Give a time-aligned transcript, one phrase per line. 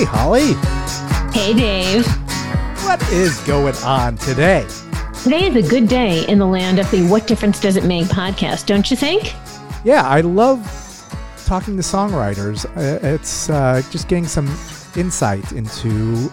[0.00, 0.54] Hey, Holly.
[1.38, 2.06] Hey, Dave.
[2.86, 4.66] What is going on today?
[5.22, 8.06] Today is a good day in the land of the What Difference Does It Make
[8.06, 9.34] podcast, don't you think?
[9.84, 10.64] Yeah, I love
[11.44, 12.64] talking to songwriters.
[12.78, 14.46] Uh, It's uh, just getting some
[14.96, 16.30] insight into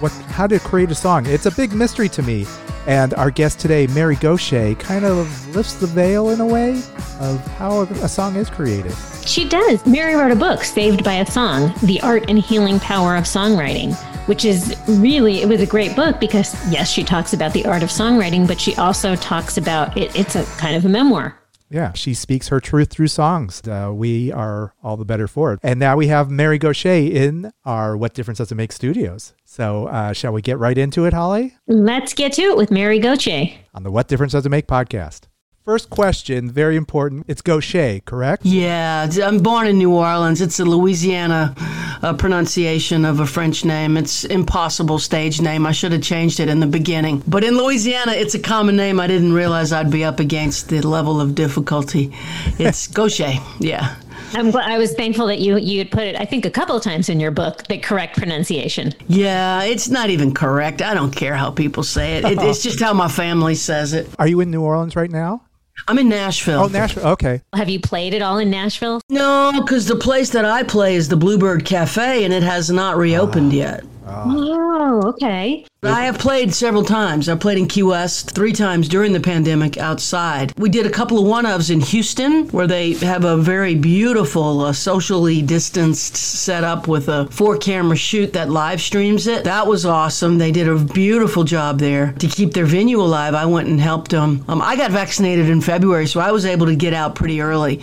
[0.00, 1.26] what how to create a song.
[1.26, 2.46] It's a big mystery to me.
[2.86, 6.74] And our guest today, Mary Gauthier, kind of lifts the veil in a way
[7.18, 8.94] of how a, song is created.
[9.26, 9.84] She does.
[9.86, 13.96] Mary wrote a book, Saved by a Song The Art and Healing Power of Songwriting,
[14.28, 17.82] which is really, it was a great book because, yes, she talks about the art
[17.82, 21.36] of songwriting, but she also talks about it, it's a kind of a memoir.
[21.68, 23.66] Yeah, she speaks her truth through songs.
[23.66, 25.60] Uh, we are all the better for it.
[25.62, 29.34] And now we have Mary Gauthier in our What Difference Does It Make studios.
[29.44, 31.56] So, uh, shall we get right into it, Holly?
[31.66, 33.50] Let's get to it with Mary Gauthier.
[33.74, 35.22] On the What Difference Does It Make podcast.
[35.66, 37.24] First question, very important.
[37.26, 38.46] It's Gauthier, correct?
[38.46, 40.40] Yeah, I'm born in New Orleans.
[40.40, 41.56] It's a Louisiana
[42.02, 43.96] uh, pronunciation of a French name.
[43.96, 45.66] It's impossible stage name.
[45.66, 47.20] I should have changed it in the beginning.
[47.26, 49.00] But in Louisiana, it's a common name.
[49.00, 52.12] I didn't realize I'd be up against the level of difficulty.
[52.60, 53.40] It's Gauthier.
[53.58, 53.96] Yeah.
[54.34, 56.76] I'm glad, I was thankful that you you had put it, I think, a couple
[56.76, 58.92] of times in your book, the correct pronunciation.
[59.08, 60.80] Yeah, it's not even correct.
[60.80, 62.24] I don't care how people say it.
[62.24, 64.08] it it's just how my family says it.
[64.18, 65.42] Are you in New Orleans right now?
[65.88, 66.62] I'm in Nashville.
[66.62, 67.06] Oh, Nashville.
[67.06, 67.40] Okay.
[67.54, 69.00] Have you played it all in Nashville?
[69.08, 72.96] No, because the place that I play is the Bluebird Cafe, and it has not
[72.96, 73.56] reopened ah.
[73.56, 73.84] yet.
[74.08, 75.66] Oh, okay.
[75.82, 77.28] I have played several times.
[77.28, 80.52] I played in Key West three times during the pandemic outside.
[80.58, 84.62] We did a couple of one ofs in Houston where they have a very beautiful,
[84.62, 89.44] uh, socially distanced setup with a four camera shoot that live streams it.
[89.44, 90.38] That was awesome.
[90.38, 93.34] They did a beautiful job there to keep their venue alive.
[93.34, 94.44] I went and helped them.
[94.48, 97.80] Um, I got vaccinated in February, so I was able to get out pretty early.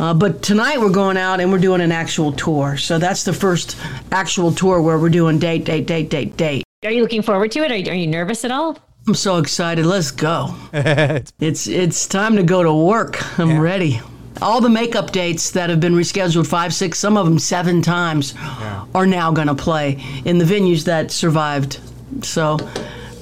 [0.00, 2.76] Uh, but tonight we're going out and we're doing an actual tour.
[2.76, 3.76] So that's the first
[4.10, 6.64] actual tour where we're doing date, date, date, date, date.
[6.84, 7.72] Are you looking forward to it?
[7.72, 8.78] Are you, are you nervous at all?
[9.06, 9.84] I'm so excited.
[9.84, 10.54] Let's go.
[10.72, 13.38] it's it's time to go to work.
[13.38, 14.00] I'm ready.
[14.42, 18.34] All the makeup dates that have been rescheduled five, six, some of them seven times
[18.94, 21.80] are now going to play in the venues that survived.
[22.22, 22.58] So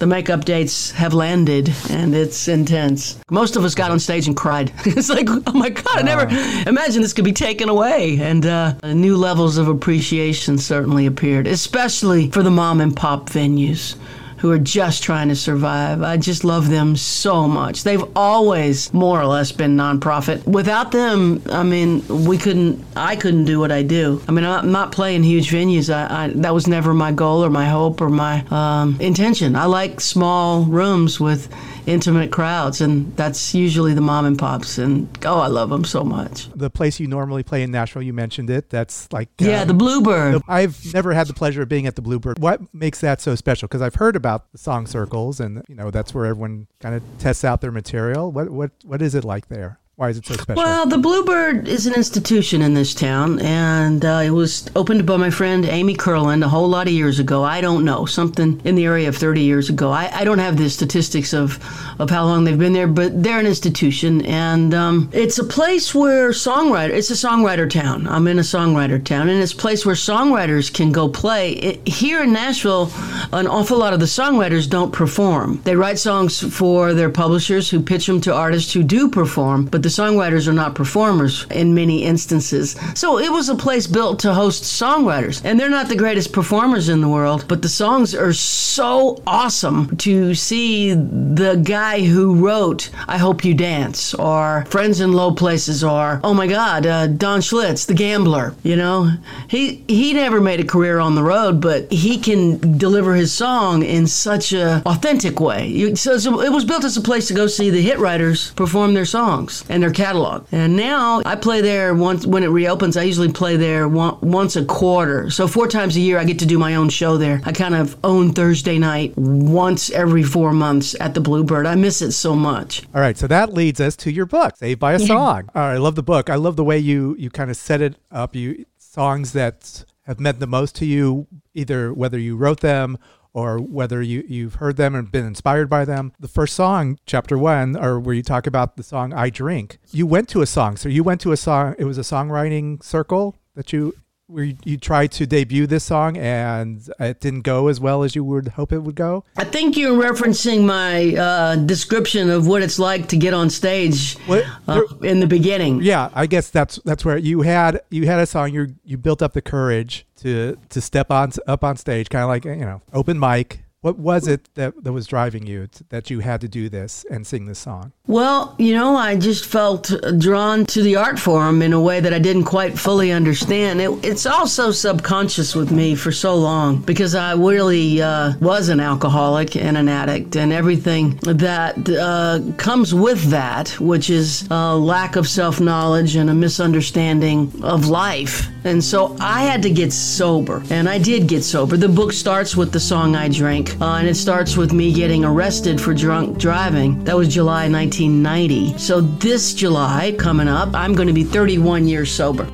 [0.03, 3.21] the makeup dates have landed and it's intense.
[3.31, 4.73] Most of us got on stage and cried.
[4.85, 6.23] it's like, oh my God, I never
[6.69, 8.19] imagined this could be taken away.
[8.21, 13.95] And uh, new levels of appreciation certainly appeared, especially for the mom and pop venues
[14.43, 16.03] who are just trying to survive.
[16.03, 17.85] I just love them so much.
[17.85, 20.45] They've always more or less been nonprofit.
[20.49, 24.21] Without them, I mean, we couldn't I couldn't do what I do.
[24.27, 25.95] I mean, I'm not playing huge venues.
[25.95, 29.55] I, I that was never my goal or my hope or my um, intention.
[29.55, 31.49] I like small rooms with
[31.87, 36.05] intimate crowds and that's usually the mom and pops and oh, I love them so
[36.05, 36.49] much.
[36.55, 38.71] The place you normally play in Nashville, you mentioned it.
[38.71, 39.29] That's like.
[39.39, 40.43] Yeah, um, the Bluebird.
[40.49, 42.39] I've never had the pleasure of being at the Bluebird.
[42.39, 43.69] What makes that so special?
[43.69, 47.03] Because I've heard about the song circles, and you know that's where everyone kind of
[47.19, 48.31] tests out their material.
[48.31, 49.79] What what what is it like there?
[50.03, 50.61] Why is it so special?
[50.61, 55.17] Well, the Bluebird is an institution in this town, and uh, it was opened by
[55.17, 57.45] my friend Amy Kurland a whole lot of years ago.
[57.45, 59.93] I don't know, something in the area of 30 years ago.
[59.93, 61.61] I, I don't have the statistics of,
[62.01, 65.95] of how long they've been there, but they're an institution, and um, it's a place
[65.95, 66.91] where songwriter.
[66.91, 68.09] It's a songwriter town.
[68.09, 71.53] I'm in a songwriter town, and it's a place where songwriters can go play.
[71.53, 72.91] It, here in Nashville,
[73.33, 75.61] an awful lot of the songwriters don't perform.
[75.63, 79.85] They write songs for their publishers who pitch them to artists who do perform, but
[79.85, 82.77] the songwriters are not performers in many instances.
[82.95, 85.43] So it was a place built to host songwriters.
[85.45, 89.97] And they're not the greatest performers in the world, but the songs are so awesome
[89.99, 95.85] to see the guy who wrote I Hope You Dance or Friends in Low Places
[95.85, 98.55] or, oh my God, uh, Don Schlitz, The Gambler.
[98.63, 99.13] You know,
[99.49, 103.83] he, he never made a career on the road, but he can deliver his song
[103.83, 105.95] in such a authentic way.
[105.95, 109.05] So it was built as a place to go see the hit writers perform their
[109.05, 109.65] songs.
[109.69, 110.47] And their catalog.
[110.53, 112.97] And now I play there once when it reopens.
[112.97, 115.31] I usually play there one, once a quarter.
[115.31, 117.41] So four times a year, I get to do my own show there.
[117.45, 121.67] I kind of own Thursday night once every four months at the Bluebird.
[121.67, 122.83] I miss it so much.
[122.95, 125.51] All right, so that leads us to your book, Saved by a Song.
[125.55, 126.31] All right, I love the book.
[126.31, 128.35] I love the way you you kind of set it up.
[128.35, 132.99] You songs that have meant the most to you, either whether you wrote them
[133.35, 136.13] or whether you, you've heard them and been inspired by them.
[136.21, 140.07] The first song, chapter one, or where you talk about the song I Drink, you
[140.07, 140.77] went to a song.
[140.77, 143.95] So you went to a song, it was a songwriting circle that you
[144.33, 148.17] where you, you, tried to debut this song and it didn't go as well as
[148.17, 149.25] you would hope it would go?
[149.37, 154.17] I think you're referencing my uh, description of what it's like to get on stage
[154.29, 155.83] uh, in the beginning.
[155.83, 159.23] Yeah, I guess that's that's where you had you had a song you you built
[159.23, 162.81] up the courage to to step on up on stage, kind of like you know
[162.93, 166.49] open mic what was it that, that was driving you to, that you had to
[166.49, 167.93] do this and sing this song?
[168.09, 172.13] Well, you know, I just felt drawn to the art form in a way that
[172.13, 173.81] I didn't quite fully understand.
[173.81, 178.81] It, it's also subconscious with me for so long because I really uh, was an
[178.81, 185.15] alcoholic and an addict, and everything that uh, comes with that, which is a lack
[185.15, 188.49] of self knowledge and a misunderstanding of life.
[188.65, 191.77] And so I had to get sober, and I did get sober.
[191.77, 195.25] The book starts with the song I Drank uh, and it starts with me getting
[195.25, 197.03] arrested for drunk driving.
[197.05, 198.79] That was July 1990.
[198.79, 202.47] So this July coming up, I'm going to be 31 years sober.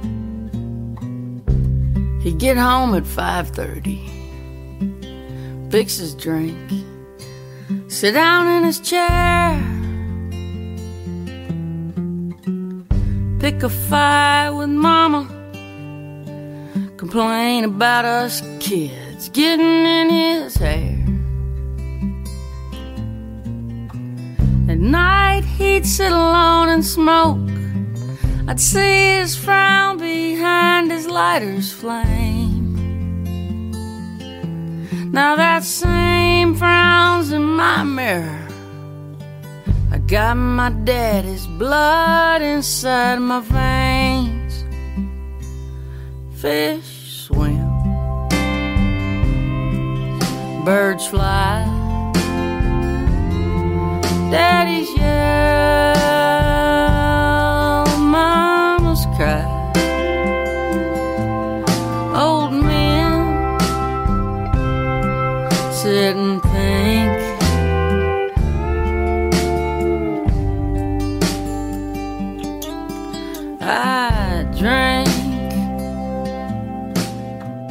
[2.23, 4.01] He'd get home at 5:30,
[5.71, 6.59] fix his drink,
[7.87, 9.63] sit down in his chair,
[13.39, 15.29] pick a fight with mama,
[16.97, 21.08] complain about us kids getting in his hair.
[24.69, 27.39] At night he'd sit alone and smoke.
[28.47, 32.77] I'd see his frown behind his lighter's flame.
[35.11, 38.47] Now that same frown's in my mirror.
[39.91, 44.65] I got my daddy's blood inside my veins.
[46.43, 47.65] Fish swim,
[50.67, 51.88] birds fly
[54.31, 55.98] Daddy's yell,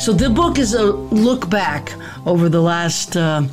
[0.08, 1.92] So the book is a look back
[2.26, 3.18] over the last.
[3.18, 3.44] Uh,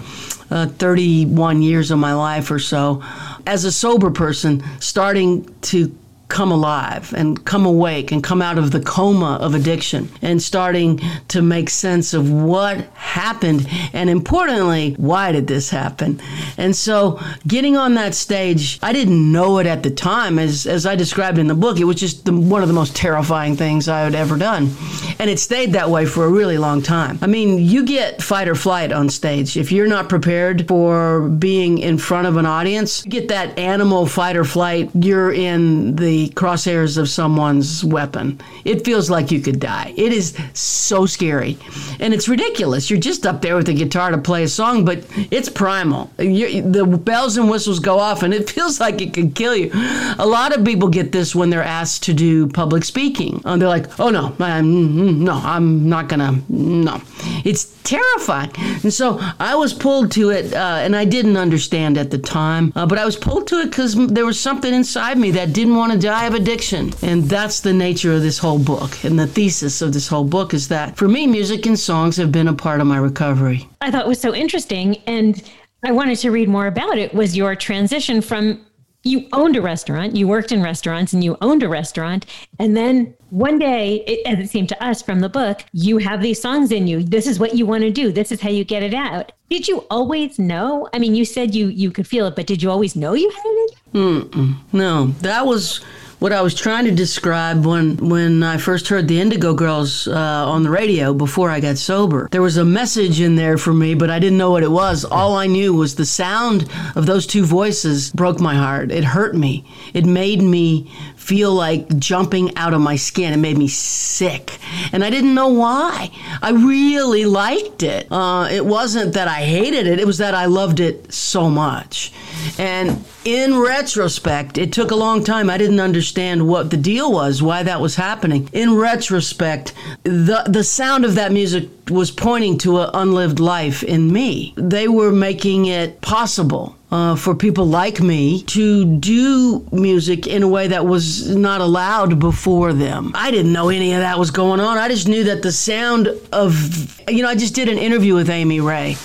[0.51, 3.03] uh, 31 years of my life or so
[3.47, 5.89] as a sober person starting to
[6.35, 11.01] come alive and come awake and come out of the coma of addiction and starting
[11.29, 16.21] to make sense of what happened and importantly why did this happen?
[16.59, 20.41] And so getting on that stage i didn't know it at the time.
[20.41, 22.97] As, as i described in the book it was just the, one of the most
[22.97, 24.75] terrifying things i had ever done.
[25.21, 27.21] And it stayed that way for a really long time.
[27.23, 29.57] I mean you get fight or flight on stage.
[29.57, 34.07] If you're not prepared for being in front of an audience you get that animal
[34.07, 34.91] fight or flight.
[34.95, 38.41] You're in the crosshairs of someone's weapon.
[38.65, 39.95] It feels like you could die.
[39.97, 41.59] It is so scary.
[42.01, 42.91] And it's ridiculous.
[42.91, 46.11] You're just up there with a guitar to play a song, but it's primal.
[46.19, 49.71] You're, the bells and whistles go off, and it feels like it could kill you.
[50.19, 53.41] A lot of people get this when they're asked to do public speaking.
[53.45, 57.01] Uh, they're like, oh, no, I'm, no, I'm not going to, no.
[57.45, 58.51] It's terrifying.
[58.83, 62.73] And so I was pulled to it, uh, and I didn't understand at the time,
[62.75, 65.77] uh, but I was pulled to it because there was something inside me that didn't
[65.77, 66.93] want to die of addiction.
[67.03, 69.05] And that's the nature of this whole book.
[69.05, 72.31] And the thesis of this whole book is that for me, music and songs have
[72.31, 73.67] been a part of my recovery.
[73.81, 74.97] I thought was so interesting.
[75.07, 75.43] And
[75.83, 78.65] I wanted to read more about it was your transition from
[79.03, 82.27] you owned a restaurant, you worked in restaurants and you owned a restaurant.
[82.59, 86.23] And then one day, it, as it seemed to us from the book, you have
[86.23, 87.03] these songs in you.
[87.03, 88.13] This is what you want to do.
[88.13, 89.33] This is how you get it out.
[89.51, 90.89] Did you always know?
[90.95, 93.29] I mean, you said you you could feel it, but did you always know you
[93.31, 93.74] had it?
[93.95, 94.57] Mm-mm.
[94.73, 95.81] No, that was
[96.19, 100.15] what I was trying to describe when when I first heard the Indigo Girls uh,
[100.15, 102.29] on the radio before I got sober.
[102.31, 105.05] There was a message in there for me, but I didn't know what it was.
[105.05, 108.91] All I knew was the sound of those two voices broke my heart.
[108.91, 109.65] It hurt me.
[109.93, 110.91] It made me
[111.25, 113.33] feel like jumping out of my skin.
[113.33, 114.59] It made me sick.
[114.93, 116.11] And I didn't know why.
[116.43, 118.07] I really liked it.
[118.13, 122.13] Uh, it wasn't that I hated it, it was that I loved it so much.
[122.59, 125.49] And in retrospect, it took a long time.
[125.49, 128.51] I didn't understand what the deal was, why that was happening.
[128.53, 134.13] In retrospect, the the sound of that music was pointing to an unlived life in
[134.13, 134.55] me.
[134.57, 140.49] They were making it possible uh, for people like me to do music in a
[140.49, 143.11] way that was not allowed before them.
[143.15, 144.79] I didn't know any of that was going on.
[144.79, 148.31] I just knew that the sound of, you know, I just did an interview with
[148.31, 148.97] Amy Ray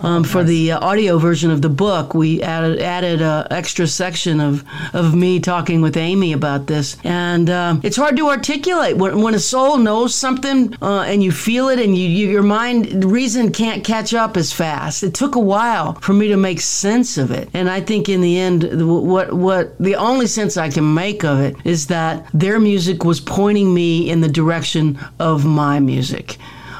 [0.00, 2.14] um, for the uh, audio version of the book.
[2.14, 7.48] We added added an extra section of of me talking with Amy about this, and
[7.48, 11.68] uh, it's hard to articulate when, when a soul knows something uh, and you feel
[11.68, 15.02] it, and you, you your mind reason can't catch up as fast.
[15.02, 18.20] It took a while for me to make sense of it, and I think in
[18.20, 22.58] the end, what what the only sense I can make of it is that their
[22.58, 26.38] music was pointing me in the direction of my music.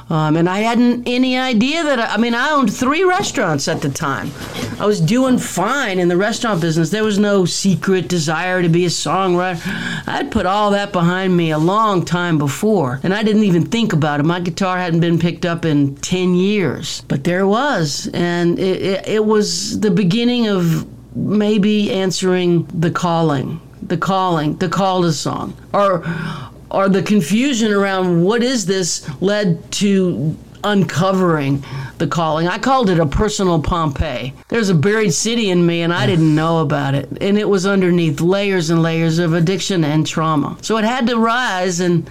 [0.09, 3.83] Um, and I hadn't any idea that, I, I mean, I owned three restaurants at
[3.83, 4.31] the time.
[4.79, 6.91] I was doing fine in the restaurant business.
[6.91, 9.61] There was no secret desire to be a songwriter.
[10.07, 13.93] I'd put all that behind me a long time before, and I didn't even think
[13.93, 14.23] about it.
[14.23, 18.09] My guitar hadn't been picked up in 10 years, but there it was.
[18.15, 20.87] And it, it, it was the beginning of
[21.17, 26.03] maybe answering the calling the calling, the call to song, or
[26.71, 31.65] or the confusion around what is this led to uncovering
[31.99, 32.49] the calling.
[32.49, 34.35] I called it a personal Pompeii.
[34.49, 37.09] There's a buried city in me and I didn't know about it.
[37.21, 40.59] And it was underneath layers and layers of addiction and trauma.
[40.63, 42.09] So it had to rise and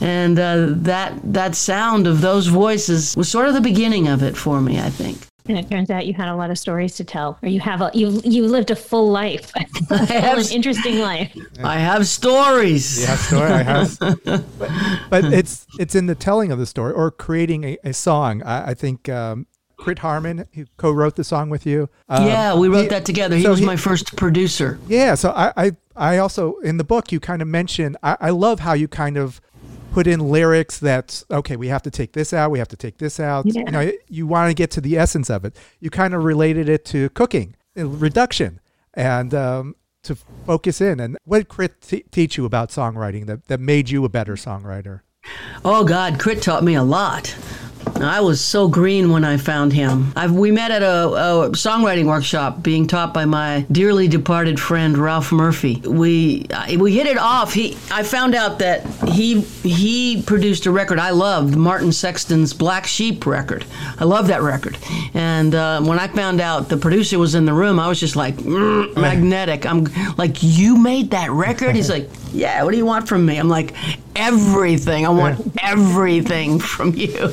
[0.00, 4.36] and uh, that that sound of those voices was sort of the beginning of it
[4.36, 5.27] for me, I think.
[5.48, 7.80] And it turns out you had a lot of stories to tell, or you have
[7.80, 9.52] a you you lived a full life,
[9.90, 11.36] a full an interesting life.
[11.62, 13.02] I have stories.
[13.02, 13.50] Yeah, story.
[13.50, 14.24] I have, but,
[15.10, 18.42] but, it's it's in the telling of the story or creating a, a song.
[18.42, 19.46] I, I think um,
[19.78, 21.88] Crit Harmon, who co-wrote the song with you.
[22.08, 23.36] Um, yeah, we wrote he, that together.
[23.36, 24.78] He so was he, my first producer.
[24.88, 27.96] Yeah, so I, I I also in the book you kind of mention.
[28.02, 29.40] I, I love how you kind of
[29.92, 32.98] put in lyrics that okay we have to take this out we have to take
[32.98, 33.62] this out yeah.
[33.66, 36.68] you know you want to get to the essence of it you kind of related
[36.68, 38.60] it to cooking uh, reduction
[38.94, 40.16] and um, to
[40.46, 44.04] focus in and what did crit t- teach you about songwriting that, that made you
[44.04, 45.00] a better songwriter
[45.64, 47.34] oh god crit taught me a lot
[47.96, 50.12] I was so green when I found him.
[50.14, 54.96] I've, we met at a, a, songwriting workshop being taught by my dearly departed friend
[54.96, 55.82] Ralph Murphy.
[55.84, 57.52] We we hit it off.
[57.52, 58.84] He I found out that
[59.18, 63.66] he he produced a record I loved, Martin Sexton's Black Sheep record.
[63.98, 64.78] I love that record.
[65.12, 68.14] And uh, when I found out the producer was in the room, I was just
[68.14, 69.66] like mm, magnetic.
[69.66, 69.84] I'm
[70.16, 71.74] like, you made that record?
[71.74, 72.62] He's like, yeah.
[72.62, 73.38] What do you want from me?
[73.38, 73.74] I'm like,
[74.18, 75.06] everything.
[75.06, 77.32] I want everything from you.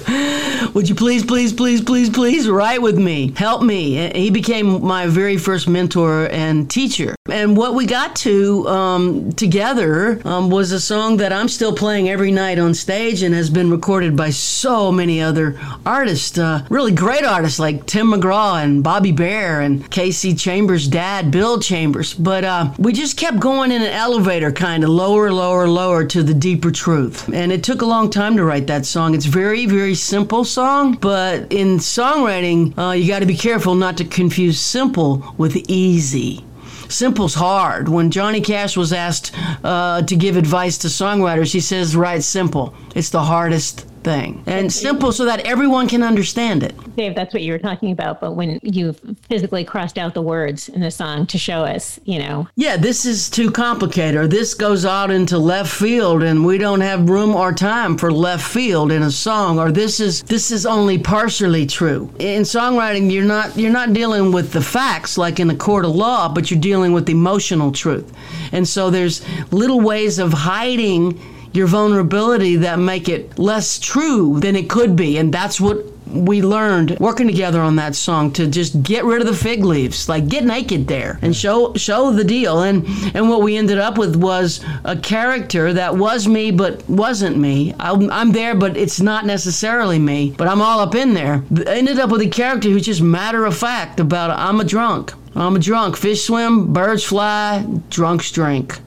[0.74, 3.34] Would you please, please, please, please, please write with me?
[3.36, 4.12] Help me.
[4.12, 7.16] He became my very first mentor and teacher.
[7.28, 12.08] And what we got to um, together um, was a song that I'm still playing
[12.08, 16.92] every night on stage and has been recorded by so many other artists, uh, really
[16.92, 22.14] great artists like Tim McGraw and Bobby Bare and Kasey Chambers' dad, Bill Chambers.
[22.14, 26.24] But uh, we just kept going in an elevator, kind of lower, lower, lower to
[26.24, 27.28] the deeper truth.
[27.34, 29.14] And it took a long time to write that song.
[29.14, 33.98] It's very, very simple song, but in songwriting, uh, you got to be careful not
[33.98, 36.46] to confuse simple with easy.
[36.88, 37.90] Simple's hard.
[37.90, 39.32] When Johnny Cash was asked
[39.64, 42.74] uh, to give advice to songwriters, he says, write simple.
[42.96, 46.74] It's the hardest thing and simple so that everyone can understand it.
[46.96, 48.22] Dave, that's what you were talking about.
[48.22, 48.94] But when you
[49.28, 52.48] physically crossed out the words in the song to show us, you know.
[52.56, 56.82] Yeah, this is too complicated, or this goes out into left field, and we don't
[56.82, 60.66] have room or time for left field in a song, or this is this is
[60.66, 62.14] only partially true.
[62.20, 65.96] In songwriting, you're not you're not dealing with the facts like in the court of
[65.96, 68.14] law, but you're dealing with emotional truth,
[68.52, 71.20] and so there's little ways of hiding
[71.56, 75.18] your vulnerability that make it less true than it could be.
[75.18, 75.86] And that's what
[76.16, 80.08] we learned working together on that song to just get rid of the fig leaves,
[80.08, 82.62] like get naked there and show show the deal.
[82.62, 82.86] And
[83.16, 87.74] and what we ended up with was a character that was me but wasn't me.
[87.80, 90.34] I'm, I'm there, but it's not necessarily me.
[90.38, 91.44] But I'm all up in there.
[91.68, 95.14] Ended up with a character who's just matter of fact about I'm a drunk.
[95.36, 95.98] I'm a drunk.
[95.98, 98.80] Fish swim, birds fly, drunks drink.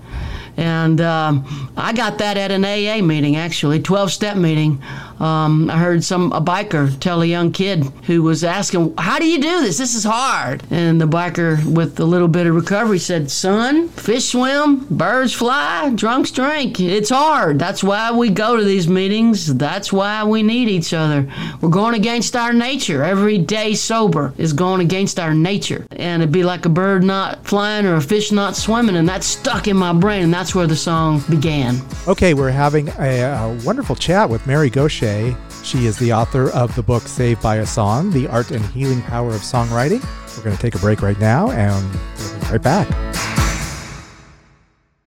[0.59, 4.83] And um, I got that at an AA meeting, actually, 12 step meeting.
[5.21, 9.27] Um, I heard some a biker tell a young kid who was asking, "How do
[9.27, 9.79] you do this?
[9.79, 14.29] This is hard." And the biker, with a little bit of recovery, said, "Son, fish
[14.31, 16.79] swim, birds fly, drunks drink.
[16.81, 17.59] It's hard.
[17.59, 19.53] That's why we go to these meetings.
[19.55, 21.27] That's why we need each other.
[21.61, 23.03] We're going against our nature.
[23.03, 27.45] Every day sober is going against our nature, and it'd be like a bird not
[27.47, 30.67] flying or a fish not swimming, and that stuck in my brain, and that's where
[30.67, 31.81] the song began.
[32.07, 34.71] Okay, we're having a, a wonderful chat with Mary
[35.09, 35.37] Gauthier.
[35.65, 39.03] She is the author of the book Saved by a Song The Art and Healing
[39.03, 40.03] Power of Songwriting.
[40.37, 41.85] We're going to take a break right now and
[42.19, 42.87] we'll be right back.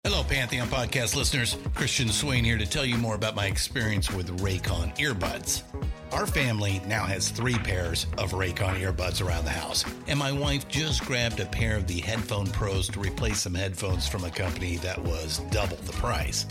[0.03, 1.57] Hello, Pantheon Podcast listeners.
[1.73, 5.63] Christian Swain here to tell you more about my experience with Raycon earbuds.
[6.11, 10.67] Our family now has three pairs of Raycon earbuds around the house, and my wife
[10.67, 14.75] just grabbed a pair of the Headphone Pros to replace some headphones from a company
[14.77, 16.45] that was double the price.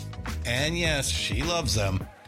[0.47, 2.07] And yes, she loves them.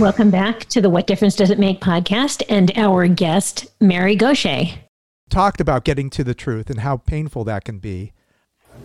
[0.00, 4.66] Welcome back to the What Difference Does It Make podcast and our guest, Mary Gauthier.
[5.30, 8.12] Talked about getting to the truth and how painful that can be.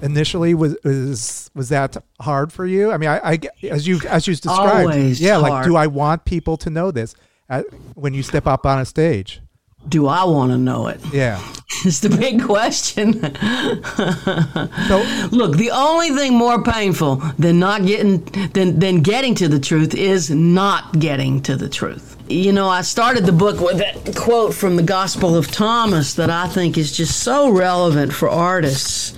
[0.04, 2.92] Initially, was was was that hard for you?
[2.92, 5.38] I mean, I, I as you as you described, Always yeah.
[5.38, 7.16] Like, do I want people to know this
[7.50, 7.64] uh,
[7.96, 9.42] when you step up on a stage?
[9.88, 11.00] Do I want to know it?
[11.14, 11.42] Yeah.
[11.86, 13.14] It's the big question.
[14.90, 19.60] So Look, the only thing more painful than not getting than than getting to the
[19.60, 22.18] truth is not getting to the truth.
[22.28, 26.30] You know, I started the book with that quote from the Gospel of Thomas that
[26.30, 29.14] I think is just so relevant for artists.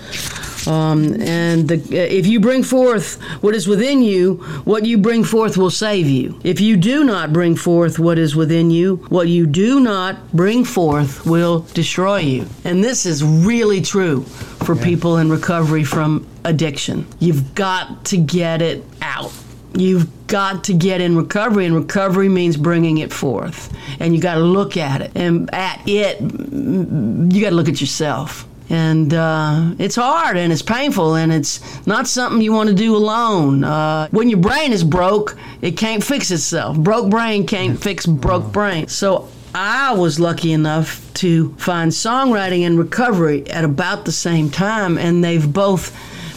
[0.67, 5.58] Um, and the, if you bring forth what is within you, what you bring forth
[5.58, 6.39] will save you.
[6.43, 10.63] If you do not bring forth what is within you, what you do not bring
[10.63, 12.45] forth will destroy you.
[12.63, 14.24] And this is really true
[14.65, 17.08] for people in recovery from addiction.
[17.19, 19.32] You've got to get it out.
[19.74, 23.74] You've got to get in recovery, and recovery means bringing it forth.
[24.00, 25.12] And you got to look at it.
[25.15, 30.62] And at it, you got to look at yourself and uh, it's hard and it's
[30.62, 33.66] painful and it's not something you want to do alone.
[33.66, 36.78] Uh, when your brain is broke, it can't fix itself.
[36.78, 38.88] Broke brain can't fix broke brain.
[38.88, 44.98] So I was lucky enough to find songwriting and recovery at about the same time,
[44.98, 45.94] and they've both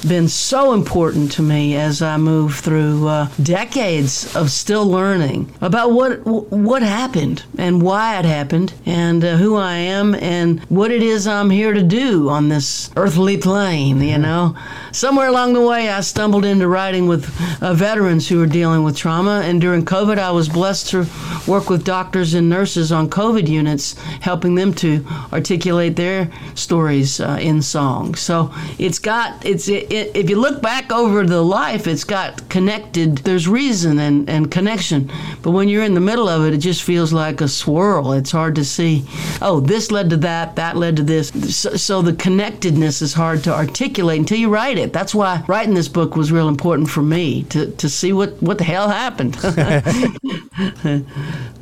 [0.07, 5.93] been so important to me as I move through uh, decades of still learning about
[5.93, 11.03] what what happened and why it happened and uh, who I am and what it
[11.03, 14.03] is I'm here to do on this earthly plane.
[14.03, 14.57] You know,
[14.93, 17.25] somewhere along the way I stumbled into writing with
[17.62, 21.07] uh, veterans who are dealing with trauma, and during COVID I was blessed to
[21.47, 27.38] work with doctors and nurses on COVID units, helping them to articulate their stories uh,
[27.40, 28.14] in song.
[28.14, 32.48] So it's got it's it, it, if you look back over the life, it's got
[32.48, 33.18] connected.
[33.18, 35.11] There's reason and, and connection.
[35.42, 38.12] But when you're in the middle of it, it just feels like a swirl.
[38.12, 39.04] It's hard to see.
[39.40, 40.57] Oh, this led to that.
[40.57, 41.28] That led to this.
[41.57, 44.92] So, so the connectedness is hard to articulate until you write it.
[44.92, 48.59] That's why writing this book was real important for me to, to see what what
[48.59, 49.37] the hell happened.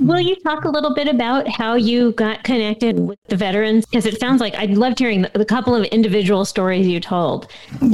[0.01, 3.87] Will you talk a little bit about how you got connected with the veterans?
[3.87, 7.47] Because it sounds like I loved hearing the, the, couple of individual stories you told.
[7.81, 7.89] Yeah,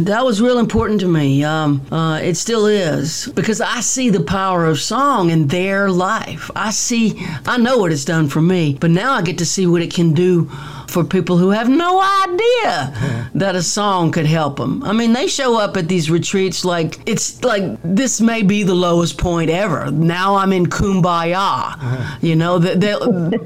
[0.00, 1.44] that was real important to me.
[1.44, 6.50] Um, uh, it still is because I see the power of song in their life.
[6.54, 9.66] I see, I know what it's done for me, but now I get to see
[9.66, 10.50] what it can do
[10.88, 14.82] for people who have no idea that a song could help them.
[14.82, 18.74] I mean, they show up at these retreats like it's like this may be the
[18.74, 19.90] lowest point ever.
[19.90, 22.22] Now I'm in kumbaya.
[22.22, 22.96] You know, they, they,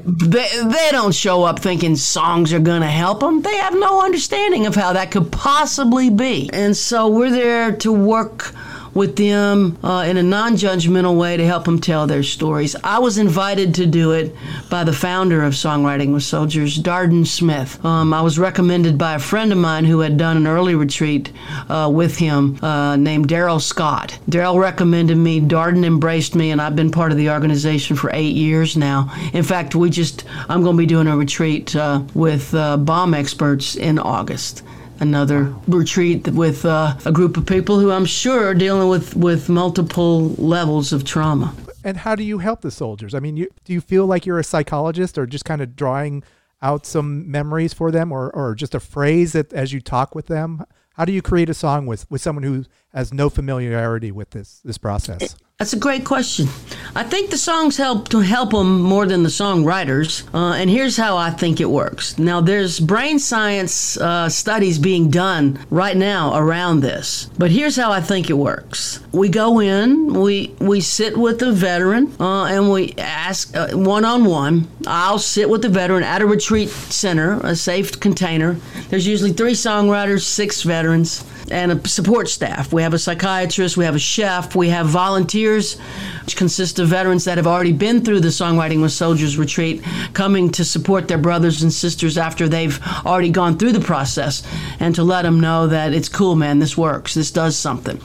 [0.05, 3.41] they, they don't show up thinking songs are going to help them.
[3.41, 6.49] They have no understanding of how that could possibly be.
[6.53, 8.53] And so we're there to work
[8.93, 12.75] with them uh, in a non judgmental way to help them tell their stories.
[12.83, 14.35] I was invited to do it
[14.69, 17.83] by the founder of Songwriting with Soldiers, Darden Smith.
[17.83, 21.31] Um, I was recommended by a friend of mine who had done an early retreat
[21.69, 24.19] uh, with him uh, named Darrell Scott.
[24.29, 28.35] Darrell recommended me, Darden embraced me, and I've been part of the organization for eight
[28.35, 29.13] years now.
[29.33, 33.13] In fact, we just, I'm going to be doing a retreat uh, with uh, bomb
[33.13, 34.63] experts in August
[34.99, 39.49] another retreat with uh, a group of people who I'm sure are dealing with, with
[39.49, 41.53] multiple levels of trauma.
[41.83, 43.13] And how do you help the soldiers?
[43.13, 46.23] I mean, you, do you feel like you're a psychologist or just kind of drawing
[46.61, 50.27] out some memories for them or, or just a phrase that as you talk with
[50.27, 50.65] them?
[50.93, 54.61] How do you create a song with, with someone who has no familiarity with this,
[54.63, 55.35] this process?
[55.63, 56.49] That's a great question.
[56.93, 60.27] I think the songs help to help them more than the songwriters.
[60.33, 62.17] Uh, and here's how I think it works.
[62.19, 67.29] Now, there's brain science uh, studies being done right now around this.
[67.37, 68.99] But here's how I think it works.
[69.13, 74.25] We go in, we we sit with the veteran, uh, and we ask one on
[74.25, 74.67] one.
[74.85, 78.57] I'll sit with the veteran at a retreat center, a safe container.
[78.89, 82.73] There's usually three songwriters, six veterans and a support staff.
[82.73, 87.25] We have a psychiatrist, we have a chef, we have volunteers, which consist of veterans
[87.25, 91.61] that have already been through the Songwriting with Soldiers retreat, coming to support their brothers
[91.61, 94.43] and sisters after they've already gone through the process
[94.79, 97.99] and to let them know that it's cool, man, this works, this does something.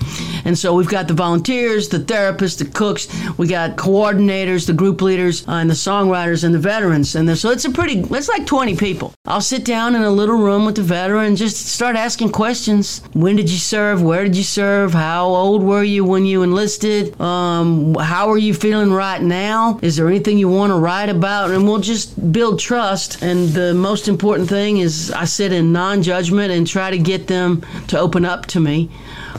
[0.44, 3.08] And so we've got the volunteers, the therapists, the cooks,
[3.38, 7.14] we got coordinators, the group leaders, uh, and the songwriters and the veterans.
[7.14, 9.14] And so it's a pretty, it's like 20 people.
[9.26, 13.02] I'll sit down in a little room with the veteran and just start asking questions.
[13.12, 14.02] When did you serve?
[14.02, 14.92] Where did you serve?
[14.92, 17.14] How old were you when you enlisted?
[17.29, 19.79] Um, how are you feeling right now?
[19.83, 21.51] Is there anything you want to write about?
[21.51, 23.23] And we'll just build trust.
[23.23, 27.27] And the most important thing is I sit in non judgment and try to get
[27.27, 28.91] them to open up to me.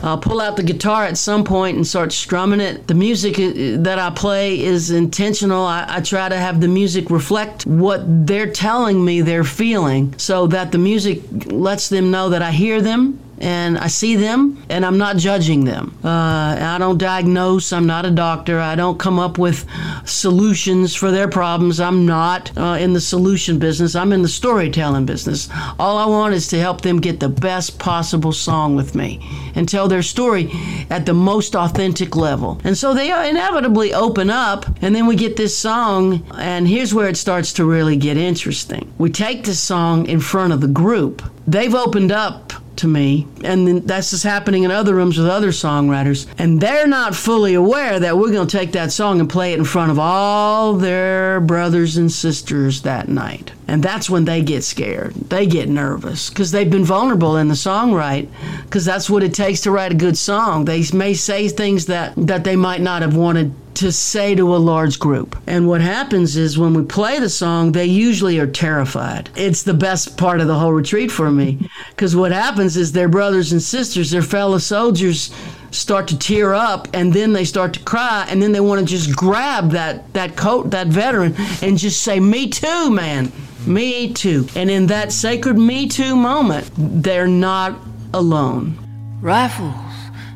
[0.02, 2.86] I'll pull out the guitar at some point and start strumming it.
[2.86, 3.36] The music
[3.82, 5.62] that I play is intentional.
[5.64, 10.46] I, I, try to have the music reflect what they're telling me they're feeling so
[10.46, 14.84] that the music lets them know that I hear them and I see them and
[14.84, 15.96] I'm not judging them.
[16.04, 19.66] Uh, I don't diagnose, I'm not a doctor, I don't come up with
[20.04, 21.80] solutions for their problems.
[21.80, 25.48] I'm not uh, in the solution business, I'm in the storytelling business.
[25.78, 29.20] All I want is to help them get the best possible song with me
[29.54, 30.50] and tell their story
[30.90, 32.60] at the most authentic level.
[32.64, 37.08] And so they inevitably open up, and then we get this song, and here's where
[37.08, 38.92] it starts to really get interesting.
[38.98, 41.22] We take this song in front of the group.
[41.46, 43.26] They've opened up to me.
[43.44, 46.26] And that's just happening in other rooms with other songwriters.
[46.38, 49.58] And they're not fully aware that we're going to take that song and play it
[49.58, 53.52] in front of all their brothers and sisters that night.
[53.68, 55.14] And that's when they get scared.
[55.14, 58.28] They get nervous because they've been vulnerable in the songwrite
[58.64, 60.64] because that's what it takes to write a good song.
[60.64, 64.58] They may say things that, that they might not have wanted to say to a
[64.58, 65.36] large group.
[65.46, 69.30] And what happens is when we play the song, they usually are terrified.
[69.36, 73.08] It's the best part of the whole retreat for me because what happens is their
[73.08, 75.32] brothers and sisters, their fellow soldiers,
[75.70, 78.86] start to tear up and then they start to cry and then they want to
[78.86, 83.30] just grab that that coat that veteran and just say me too man
[83.66, 87.78] me too and in that sacred me too moment they're not
[88.12, 88.76] alone
[89.20, 89.74] rifles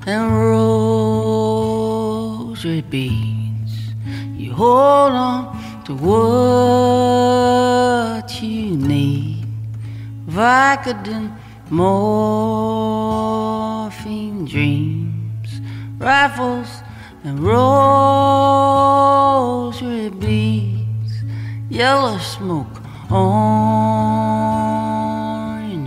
[0.06, 0.30] and
[2.64, 3.92] beads.
[4.36, 7.12] You hold on to what
[8.42, 9.46] you need.
[10.26, 11.36] Vicodin,
[11.70, 12.04] morphine
[14.46, 15.60] dreams,
[15.98, 16.82] rifles
[17.22, 17.60] and rosary
[20.10, 21.22] beads,
[21.68, 23.54] yellow smoke, orange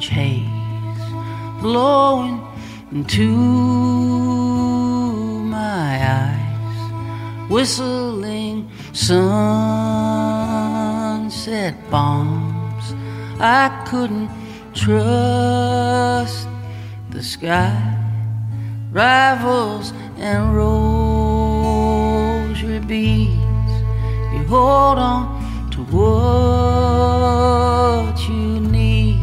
[0.08, 0.48] haze,
[1.62, 2.42] blowing
[2.92, 3.28] into
[5.44, 6.37] my eyes,
[7.50, 9.48] whistling sunset
[11.90, 12.94] bombs.
[13.40, 14.30] I couldn't
[14.74, 16.48] trust
[17.10, 17.96] the sky,
[18.92, 21.60] rivals and rosary
[22.80, 23.72] beads,
[24.34, 26.98] You hold on to what
[28.28, 29.22] you need.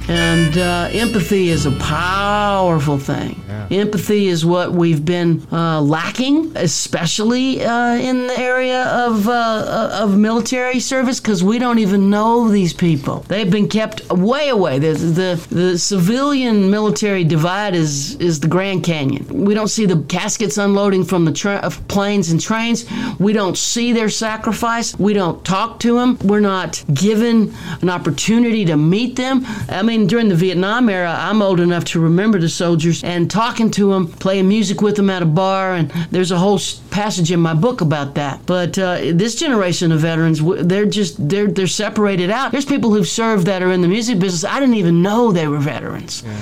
[0.09, 3.45] And uh, empathy is a powerful thing.
[3.71, 10.17] Empathy is what we've been uh, lacking, especially uh, in the area of uh, of
[10.17, 13.21] military service, because we don't even know these people.
[13.29, 14.79] They've been kept way away.
[14.79, 19.27] The, the the civilian military divide is is the Grand Canyon.
[19.45, 22.87] We don't see the caskets unloading from the tra- of planes and trains.
[23.19, 24.99] We don't see their sacrifice.
[24.99, 26.17] We don't talk to them.
[26.25, 29.45] We're not given an opportunity to meet them.
[29.69, 33.71] I mean, during the Vietnam era, I'm old enough to remember the soldiers and talking
[33.73, 37.41] to them, playing music with them at a bar, and there's a whole passage in
[37.41, 38.45] my book about that.
[38.47, 42.53] But uh, this generation of veterans, they're just they're they're separated out.
[42.53, 44.45] There's people who've served that are in the music business.
[44.45, 46.23] I didn't even know they were veterans.
[46.25, 46.37] Yeah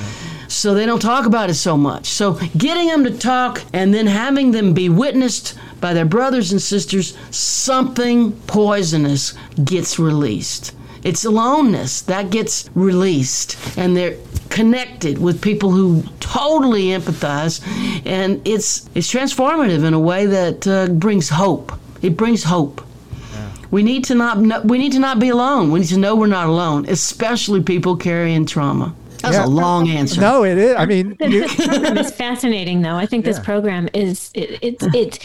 [0.48, 2.06] so they don't talk about it so much.
[2.06, 6.60] So getting them to talk and then having them be witnessed by their brothers and
[6.60, 10.74] sisters, something poisonous gets released.
[11.06, 14.16] It's aloneness that gets released, and they're
[14.50, 17.62] connected with people who totally empathize,
[18.04, 21.72] and it's it's transformative in a way that uh, brings hope.
[22.02, 22.82] It brings hope.
[23.70, 25.70] We need to not we need to not be alone.
[25.70, 28.94] We need to know we're not alone, especially people carrying trauma.
[29.22, 29.46] That's yeah.
[29.46, 30.20] a long answer.
[30.20, 30.76] No, it is.
[30.76, 32.96] I mean, this program is fascinating, though.
[32.96, 33.32] I think yeah.
[33.32, 35.18] this program is it, it's it's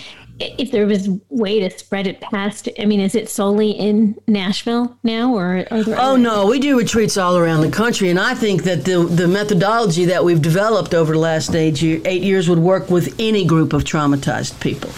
[0.57, 4.97] if there was way to spread it past i mean is it solely in nashville
[5.03, 8.85] now or oh no we do retreats all around the country and i think that
[8.85, 12.89] the, the methodology that we've developed over the last eight, year, eight years would work
[12.89, 14.89] with any group of traumatized people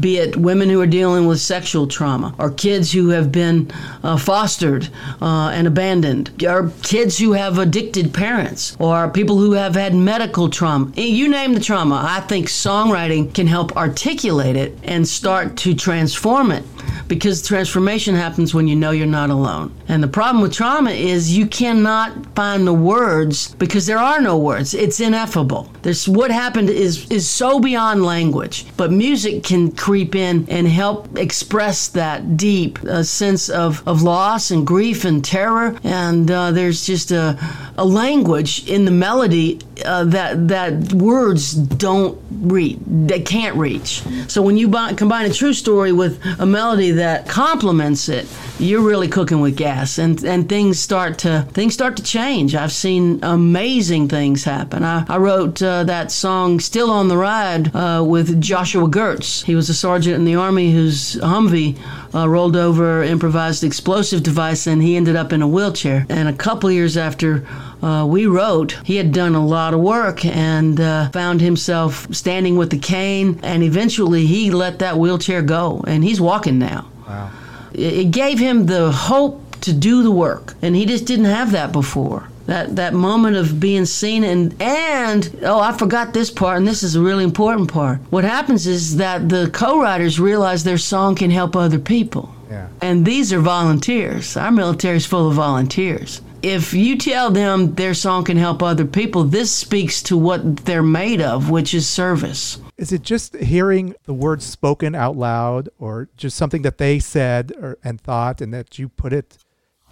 [0.00, 3.70] be it women who are dealing with sexual trauma, or kids who have been
[4.02, 4.88] uh, fostered
[5.20, 10.48] uh, and abandoned, or kids who have addicted parents, or people who have had medical
[10.48, 10.90] trauma.
[10.96, 12.02] You name the trauma.
[12.06, 16.64] I think songwriting can help articulate it and start to transform it
[17.12, 19.70] because transformation happens when you know you're not alone.
[19.86, 24.38] And the problem with trauma is you cannot find the words because there are no
[24.38, 24.72] words.
[24.72, 25.70] It's ineffable.
[25.82, 28.64] There's what happened is is so beyond language.
[28.78, 34.50] But music can creep in and help express that deep uh, sense of, of loss
[34.50, 35.76] and grief and terror.
[35.84, 37.38] And uh, there's just a,
[37.76, 42.78] a language in the melody uh, that that words don't reach.
[42.86, 44.02] They can't reach.
[44.28, 48.26] So when you buy, combine a true story with a melody that complements it,
[48.58, 52.54] you're really cooking with gas, and and things start to things start to change.
[52.54, 54.82] I've seen amazing things happen.
[54.84, 59.44] I, I wrote uh, that song "Still on the Ride" uh, with Joshua Geartz.
[59.44, 61.76] He was a sergeant in the army whose Humvee
[62.14, 66.06] uh, rolled over improvised explosive device, and he ended up in a wheelchair.
[66.08, 67.46] And a couple years after
[67.82, 72.56] uh, we wrote, he had done a lot of work and uh, found himself standing
[72.56, 76.91] with the cane, and eventually he let that wheelchair go, and he's walking now.
[77.12, 77.30] Wow.
[77.72, 81.72] It gave him the hope to do the work, and he just didn't have that
[81.72, 82.28] before.
[82.46, 86.82] That that moment of being seen and and oh, I forgot this part, and this
[86.82, 88.00] is a really important part.
[88.10, 92.34] What happens is that the co-writers realize their song can help other people.
[92.50, 92.68] Yeah.
[92.80, 94.36] And these are volunteers.
[94.36, 98.84] Our military is full of volunteers if you tell them their song can help other
[98.84, 102.58] people, this speaks to what they're made of, which is service.
[102.76, 107.52] Is it just hearing the words spoken out loud, or just something that they said
[107.60, 109.38] or, and thought, and that you put it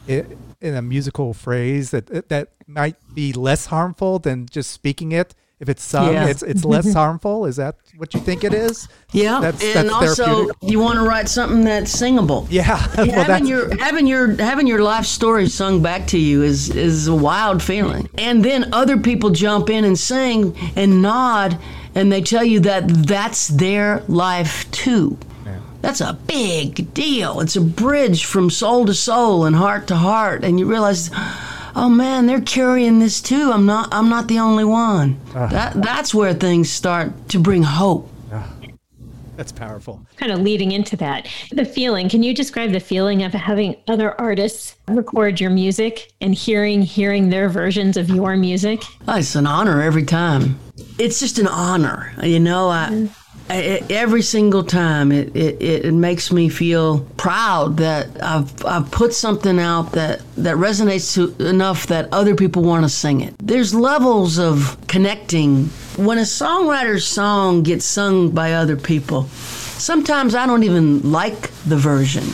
[0.06, 5.12] in, in a musical phrase that uh, that might be less harmful than just speaking
[5.12, 5.34] it?
[5.60, 6.26] if it's sung, yeah.
[6.26, 7.44] it's it's less harmful.
[7.44, 8.88] Is that what you think it is?
[9.12, 12.46] Yeah, that's, and that's also you want to write something that's singable.
[12.50, 16.70] Yeah, well, having your having your having your life story sung back to you is
[16.70, 18.08] is a wild feeling.
[18.16, 21.58] And then other people jump in and sing and nod,
[21.94, 25.18] and they tell you that that's their life too.
[25.82, 27.40] That's a big deal.
[27.40, 31.10] It's a bridge from soul to soul and heart to heart, and you realize
[31.74, 33.50] oh man, they're carrying this too.
[33.52, 35.18] I'm not I'm not the only one.
[35.34, 38.10] Uh, that that's where things start to bring hope.
[39.40, 40.06] That's powerful.
[40.18, 42.10] Kind of leading into that, the feeling.
[42.10, 47.30] Can you describe the feeling of having other artists record your music and hearing hearing
[47.30, 48.82] their versions of your music?
[49.08, 50.60] Oh, it's an honor every time.
[50.98, 52.68] It's just an honor, you know.
[52.68, 53.08] I,
[53.50, 59.58] every single time it, it, it makes me feel proud that I've, I've put something
[59.58, 63.34] out that, that resonates to, enough that other people want to sing it.
[63.38, 65.66] There's levels of connecting.
[65.96, 71.76] When a songwriter's song gets sung by other people, sometimes I don't even like the
[71.76, 72.24] version.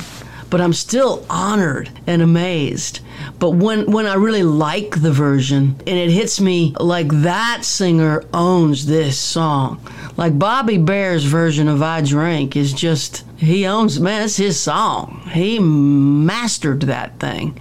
[0.48, 3.00] But I'm still honored and amazed.
[3.38, 8.24] But when when I really like the version and it hits me like that singer
[8.32, 9.80] owns this song.
[10.16, 15.28] Like Bobby Bare's version of I Drink is just he owns man, it's his song.
[15.32, 17.58] He mastered that thing.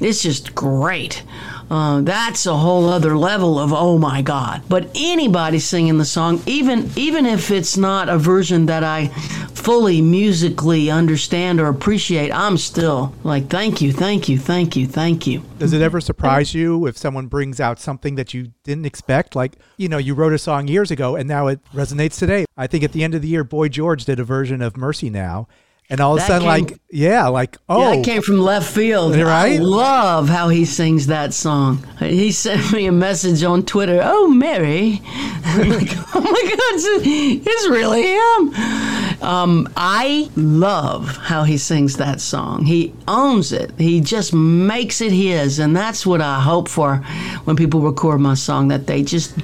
[0.00, 1.22] It's just great.
[1.70, 4.62] Uh, that's a whole other level of oh my god.
[4.68, 10.00] But anybody singing the song, even even if it's not a version that I fully
[10.00, 15.42] musically understand or appreciate, I'm still like thank you, thank you, thank you, thank you.
[15.58, 19.36] Does it ever surprise you if someone brings out something that you didn't expect?
[19.36, 22.44] Like, you know, you wrote a song years ago and now it resonates today.
[22.56, 25.08] I think at the end of the year, Boy George did a version of Mercy
[25.08, 25.46] Now
[25.90, 28.70] and all of a sudden, came- like, yeah, like, oh, Yeah, that came from left
[28.72, 29.14] field.
[29.16, 29.58] Right?
[29.60, 31.84] I love how he sings that song.
[31.98, 34.00] He sent me a message on Twitter.
[34.02, 35.00] Oh, Mary.
[35.52, 39.22] Like, oh my God, it's, it's really him.
[39.22, 42.64] Um, I love how he sings that song.
[42.64, 43.72] He owns it.
[43.76, 46.96] He just makes it his, and that's what I hope for
[47.44, 48.68] when people record my song.
[48.68, 49.34] That they just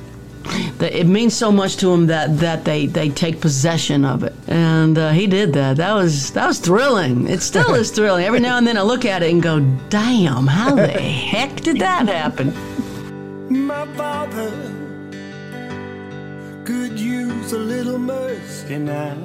[0.81, 4.35] it means so much to him that that they they take possession of it.
[4.47, 5.77] And uh, he did that.
[5.77, 7.29] That was that was thrilling.
[7.29, 8.25] It still is thrilling.
[8.25, 11.79] Every now and then i look at it and go damn how the heck did
[11.79, 12.55] that happen?
[13.67, 14.51] My father
[16.65, 19.17] could use a little mercy now.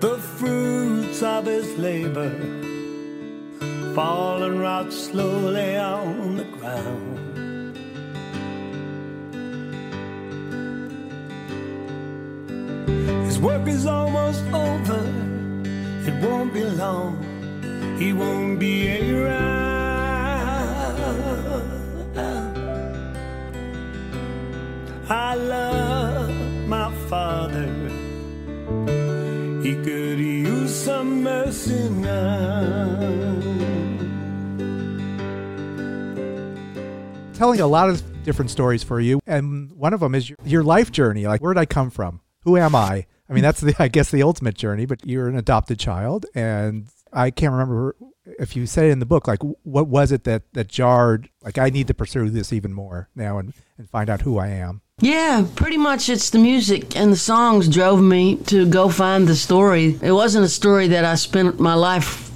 [0.00, 2.30] The fruits of his labor
[3.94, 7.76] fall and rot slowly on the ground.
[13.26, 15.02] His work is almost over,
[16.08, 17.34] it won't be long
[17.98, 19.64] he won't be around.
[25.08, 26.34] I love
[26.66, 27.68] my father.
[29.62, 33.53] He could use some mercy now.
[37.44, 40.62] Telling a lot of different stories for you, and one of them is your, your
[40.62, 41.26] life journey.
[41.26, 42.22] Like, where did I come from?
[42.44, 43.04] Who am I?
[43.28, 44.86] I mean, that's the I guess the ultimate journey.
[44.86, 47.96] But you're an adopted child, and I can't remember
[48.38, 49.28] if you said it in the book.
[49.28, 51.28] Like, what was it that that jarred?
[51.42, 54.48] Like, I need to pursue this even more now and and find out who I
[54.48, 54.80] am.
[55.00, 59.34] yeah pretty much it's the music and the songs drove me to go find the
[59.34, 62.30] story it wasn't a story that i spent my life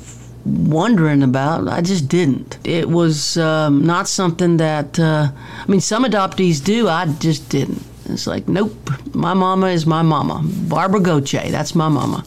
[0.44, 1.68] wondering about.
[1.68, 2.58] I just didn't.
[2.64, 6.88] It was um, not something that uh, i mean some adoptees do.
[6.88, 8.72] I just didn't it's like nope
[9.14, 10.42] my mama is my mama.
[10.44, 12.24] Barbara Gauthier that's my mama.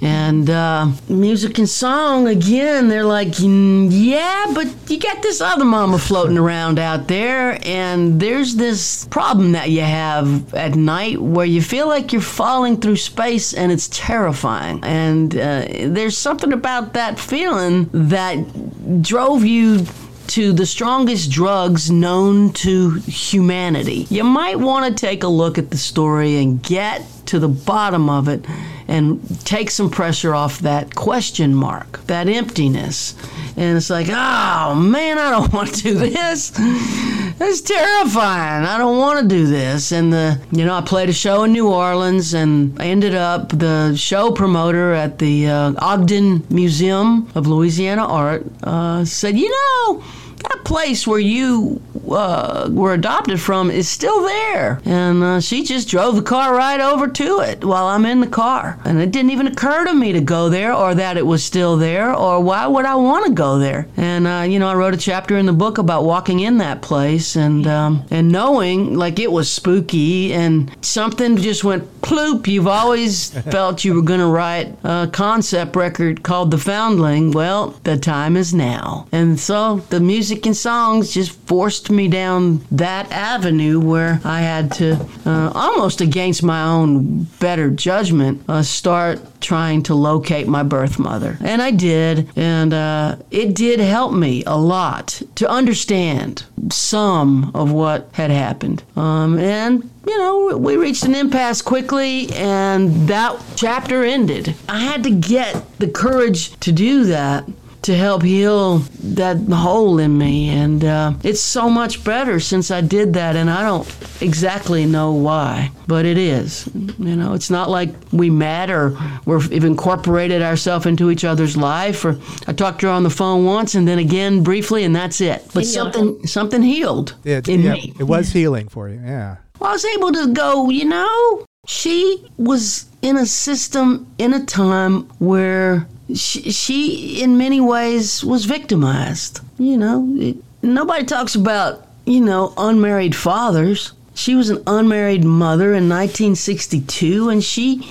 [0.00, 5.64] And uh, music and song again they're like "Mm, yeah but you got this other
[5.64, 11.46] mama floating around out there and there's this problem that you have at night where
[11.46, 14.80] you feel like you're falling through space and it's terrifying.
[14.82, 19.86] And uh, there's something about that feeling that drove you
[20.28, 24.06] to the strongest drugs known to humanity.
[24.10, 28.10] You might want to take a look at the story and get to the bottom
[28.10, 28.44] of it
[28.86, 33.14] and take some pressure off that question mark, that emptiness.
[33.56, 36.52] And it's like, oh man, I don't want to do this.
[36.54, 38.66] It's terrifying.
[38.66, 39.92] I don't want to do this.
[39.92, 43.48] And the, you know, I played a show in New Orleans and I ended up
[43.48, 50.04] the show promoter at the uh, Ogden Museum of Louisiana Art uh, said, you know,
[50.50, 54.80] that place where you uh, were adopted from is still there.
[54.84, 58.26] And uh, she just drove the car right over to it while I'm in the
[58.26, 58.78] car.
[58.84, 61.76] And it didn't even occur to me to go there or that it was still
[61.76, 63.88] there or why would I want to go there.
[63.96, 66.82] And, uh, you know, I wrote a chapter in the book about walking in that
[66.82, 72.46] place and, um, and knowing like it was spooky and something just went ploop.
[72.46, 77.32] You've always felt you were going to write a concept record called The Foundling.
[77.32, 79.06] Well, the time is now.
[79.12, 84.72] And so the music and songs just forced me down that avenue where I had
[84.72, 84.94] to,
[85.26, 91.36] uh, almost against my own better judgment, uh, start trying to locate my birth mother.
[91.40, 92.30] And I did.
[92.36, 98.82] And uh, it did help me a lot to understand some of what had happened.
[98.96, 104.54] Um, and you know, we reached an impasse quickly and that chapter ended.
[104.68, 107.44] I had to get the courage to do that
[107.82, 110.48] to help heal that hole in me.
[110.50, 113.86] And uh, it's so much better since I did that, and I don't
[114.20, 116.68] exactly know why, but it is.
[116.74, 122.04] You know, it's not like we met or we've incorporated ourselves into each other's life.
[122.04, 125.20] Or I talked to her on the phone once and then again briefly, and that's
[125.20, 125.44] it.
[125.52, 127.92] But something something healed It, in yeah, me.
[127.98, 129.00] it was healing for you.
[129.04, 129.36] Yeah.
[129.58, 134.44] Well, I was able to go, you know, She was in a system in a
[134.44, 139.40] time where she, in many ways, was victimized.
[139.58, 143.92] You know, it, nobody talks about, you know, unmarried fathers.
[144.14, 147.88] She was an unmarried mother in 1962 and she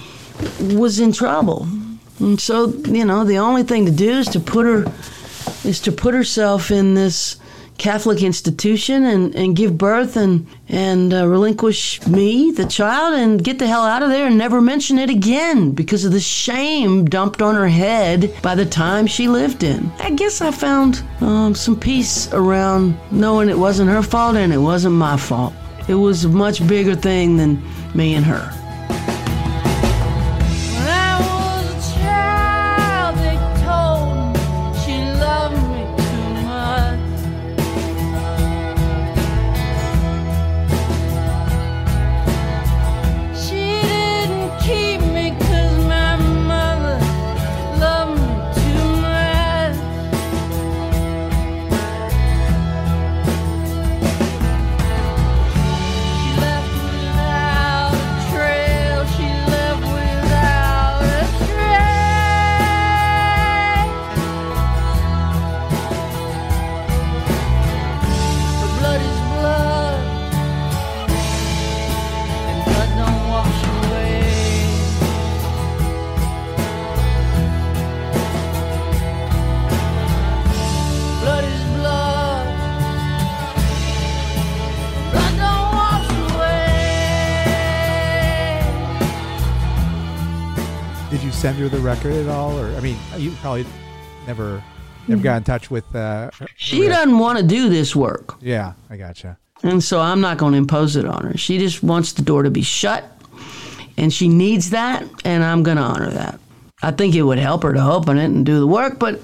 [0.60, 1.68] was in trouble.
[2.20, 4.86] And so, you know, the only thing to do is to put her
[5.64, 7.38] is to put herself in this
[7.82, 13.58] Catholic institution and, and give birth and and uh, relinquish me, the child, and get
[13.58, 17.42] the hell out of there and never mention it again because of the shame dumped
[17.42, 19.92] on her head by the time she lived in.
[19.98, 24.60] I guess I found um, some peace around knowing it wasn't her fault and it
[24.60, 25.52] wasn't my fault.
[25.88, 27.60] It was a much bigger thing than
[27.96, 28.61] me and her.
[91.70, 93.66] The record at all, or I mean, you probably
[94.28, 94.64] never
[95.08, 95.96] never got in touch with.
[95.96, 98.36] Uh, she doesn't want to do this work.
[98.42, 99.38] Yeah, I gotcha.
[99.64, 101.38] And so I'm not going to impose it on her.
[101.38, 103.06] She just wants the door to be shut,
[103.98, 106.40] and she needs that, and I'm going to honor that.
[106.82, 109.20] I think it would help her to open it and do the work, but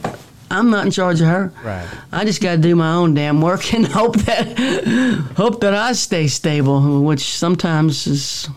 [0.52, 1.52] I'm not in charge of her.
[1.64, 1.88] Right.
[2.12, 4.58] I just got to do my own damn work and hope that
[5.36, 8.50] hope that I stay stable, which sometimes is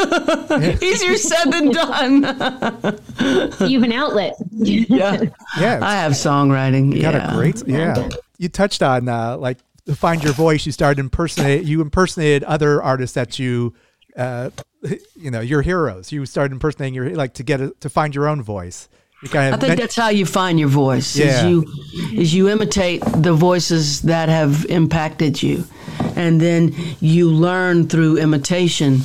[0.82, 2.22] Easier said than done.
[3.68, 4.34] you have an outlet.
[4.50, 5.22] yeah.
[5.58, 5.80] Yeah.
[5.82, 6.94] I have songwriting.
[6.94, 7.12] You yeah.
[7.12, 8.08] got a great, yeah.
[8.38, 10.64] You touched on uh, like to find your voice.
[10.66, 11.64] You started impersonate.
[11.64, 13.74] You impersonated other artists that you,
[14.16, 14.50] uh,
[15.14, 16.12] you know, your heroes.
[16.12, 18.88] You started impersonating your like to get a, to find your own voice.
[19.22, 21.14] You I think that's how you find your voice.
[21.14, 21.26] Yeah.
[21.26, 21.66] Is you
[22.18, 25.64] is you imitate the voices that have impacted you,
[26.16, 29.00] and then you learn through imitation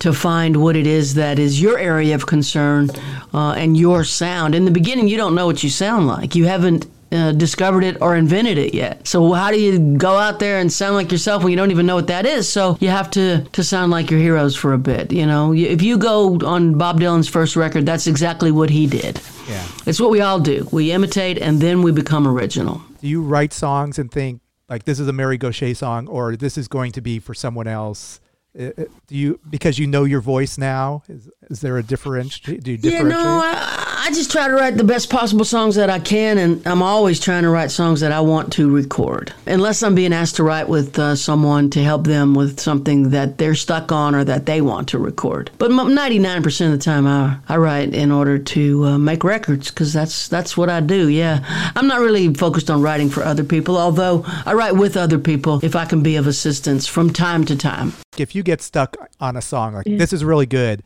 [0.00, 2.90] to find what it is that is your area of concern
[3.32, 4.56] uh, and your sound.
[4.56, 6.34] In the beginning, you don't know what you sound like.
[6.34, 9.06] You haven't uh, discovered it or invented it yet.
[9.06, 11.86] So how do you go out there and sound like yourself when you don't even
[11.86, 12.48] know what that is?
[12.48, 15.12] So you have to to sound like your heroes for a bit.
[15.12, 19.20] You know, if you go on Bob Dylan's first record, that's exactly what he did.
[19.48, 20.66] Yeah, it's what we all do.
[20.72, 22.82] We imitate and then we become original.
[23.00, 26.56] Do you write songs and think like this is a Mary Gauthier song or this
[26.56, 28.20] is going to be for someone else?
[28.58, 31.02] Uh, uh, do you because you know your voice now?
[31.08, 32.38] Is, is there a difference?
[32.38, 32.92] Do you differentiate?
[32.92, 36.36] Yeah, no, I, I just try to write the best possible songs that I can,
[36.36, 39.32] and I'm always trying to write songs that I want to record.
[39.46, 43.38] Unless I'm being asked to write with uh, someone to help them with something that
[43.38, 45.52] they're stuck on or that they want to record.
[45.58, 49.92] But 99% of the time, I, I write in order to uh, make records because
[49.92, 51.06] that's that's what I do.
[51.06, 51.44] Yeah,
[51.76, 55.60] I'm not really focused on writing for other people, although I write with other people
[55.62, 57.92] if I can be of assistance from time to time.
[58.18, 60.82] If you get stuck on a song like this is really good,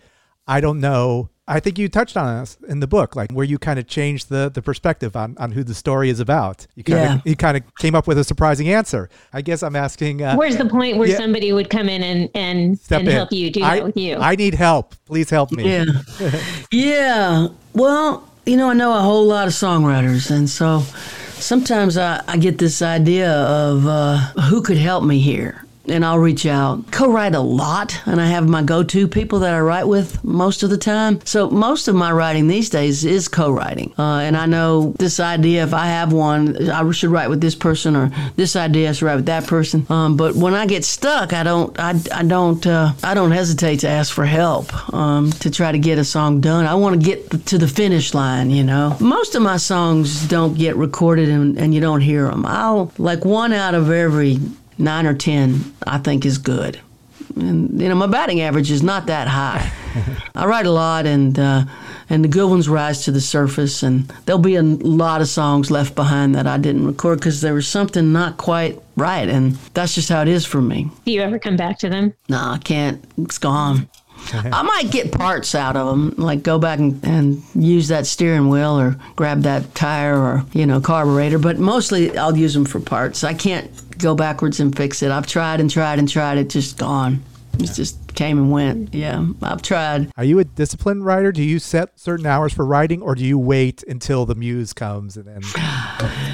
[0.47, 1.31] I don't know.
[1.49, 4.30] I think you touched on this in the book, like where you kind of changed
[4.30, 6.66] the, the perspective on, on who the story is about.
[6.74, 7.14] You kind yeah.
[7.14, 9.09] of you kind of came up with a surprising answer.
[9.32, 10.22] I guess I'm asking.
[10.22, 13.51] Uh, Where's the point where yeah, somebody would come in and and, and help you
[13.51, 14.16] do I, that with you?
[14.16, 14.97] I need help.
[15.05, 15.68] Please help me.
[15.70, 15.84] Yeah,
[16.72, 17.49] yeah.
[17.74, 20.80] Well, you know, I know a whole lot of songwriters, and so
[21.38, 24.16] sometimes I, I get this idea of uh,
[24.49, 26.91] who could help me here and I'll reach out.
[26.91, 30.22] Co write a lot, and I have my go to people that I write with
[30.24, 31.20] most of the time.
[31.24, 33.93] So most of my writing these days is co writing.
[33.99, 37.55] Uh, and I know this idea, if I have one, I should write with this
[37.55, 39.87] person, or this idea I should write with that person.
[39.89, 43.80] Um, but when I get stuck, I don't, I, I don't, uh, I don't hesitate
[43.80, 46.66] to ask for help um, to try to get a song done.
[46.66, 48.97] I want to get to the finish line, you know.
[49.01, 52.45] Most of my songs don't get recorded and, and you don't hear them.
[52.47, 54.39] I'll, like one out of every
[54.79, 56.81] nine or 10, I think is good.
[57.35, 59.70] And, you know, my batting average is not that high.
[60.35, 61.64] I write a lot, and uh,
[62.09, 65.70] and the good ones rise to the surface, and there'll be a lot of songs
[65.70, 69.95] left behind that I didn't record because there was something not quite right, and that's
[69.95, 70.91] just how it is for me.
[71.05, 72.14] Do you ever come back to them?
[72.29, 73.05] No, I can't.
[73.18, 73.89] It's gone.
[74.33, 78.49] I might get parts out of them, like go back and, and use that steering
[78.49, 81.39] wheel or grab that tire or you know carburetor.
[81.39, 83.24] But mostly I'll use them for parts.
[83.24, 85.11] I can't go backwards and fix it.
[85.11, 86.38] I've tried and tried and tried.
[86.38, 87.22] It just gone.
[87.59, 88.94] It just came and went.
[88.94, 90.11] Yeah, I've tried.
[90.16, 91.32] Are you a disciplined writer?
[91.32, 95.16] Do you set certain hours for writing, or do you wait until the muse comes
[95.16, 95.42] and then?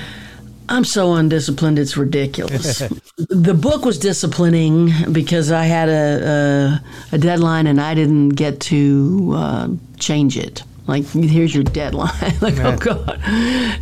[0.68, 2.78] I'm so undisciplined, it's ridiculous.
[3.16, 6.80] the book was disciplining because I had a,
[7.12, 10.62] a, a deadline and I didn't get to uh, change it.
[10.86, 12.10] Like, here's your deadline.
[12.40, 13.20] like, oh God,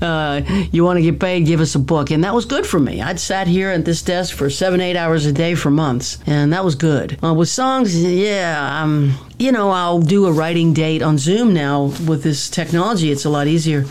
[0.03, 1.47] uh, you want to get paid?
[1.47, 3.01] Give us a book, and that was good for me.
[3.01, 6.53] I'd sat here at this desk for seven, eight hours a day for months, and
[6.53, 7.23] that was good.
[7.25, 11.85] Uh, with songs, yeah, um, you know, I'll do a writing date on Zoom now
[12.07, 13.11] with this technology.
[13.11, 13.87] It's a lot easier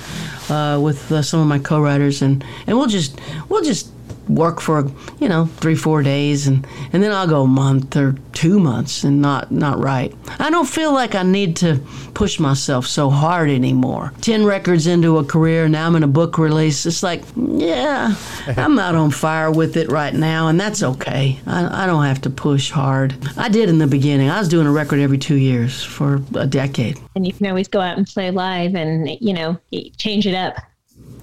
[0.50, 3.92] uh, with uh, some of my co-writers, and and we'll just we'll just
[4.30, 8.16] work for you know three four days and and then I'll go a month or
[8.34, 10.14] two months and not not write.
[10.40, 11.80] I don't feel like I need to
[12.14, 14.14] push myself so hard anymore.
[14.22, 16.86] Ten records into a career now I'm in a book release.
[16.86, 18.16] It's like yeah,
[18.48, 21.40] I'm not on fire with it right now and that's okay.
[21.48, 23.16] I, I don't have to push hard.
[23.38, 24.30] I did in the beginning.
[24.30, 27.00] I was doing a record every two years for a decade.
[27.16, 29.60] And you can always go out and play live and you know
[29.98, 30.56] change it up.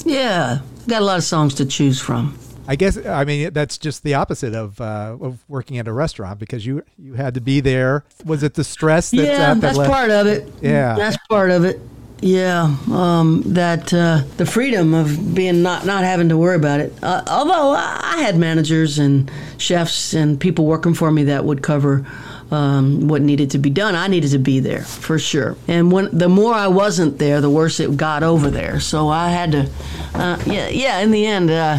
[0.04, 2.38] Yeah, got a lot of songs to choose from.
[2.68, 6.38] I guess I mean that's just the opposite of uh, of working at a restaurant
[6.38, 8.04] because you you had to be there.
[8.24, 9.10] Was it the stress?
[9.10, 9.90] That's yeah, that's left?
[9.90, 10.52] part of it.
[10.60, 11.80] Yeah, that's part of it.
[12.20, 16.92] Yeah, um, that uh, the freedom of being not not having to worry about it.
[17.02, 22.06] Uh, although I had managers and chefs and people working for me that would cover
[22.50, 23.94] um, what needed to be done.
[23.94, 25.56] I needed to be there for sure.
[25.66, 28.80] And when the more I wasn't there, the worse it got over there.
[28.80, 29.70] So I had to,
[30.14, 30.98] uh, yeah, yeah.
[31.00, 31.78] In the end, uh,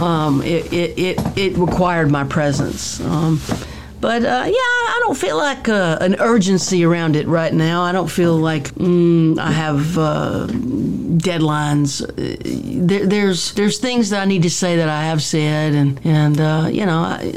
[0.00, 3.00] um, it, it, it it required my presence.
[3.00, 3.40] Um,
[4.00, 7.82] but uh, yeah, I don't feel like uh, an urgency around it right now.
[7.82, 10.46] I don't feel like mm, I have uh,
[11.16, 12.06] deadlines.
[12.86, 16.40] There, there's there's things that I need to say that I have said, and and
[16.40, 17.00] uh, you know.
[17.00, 17.32] I,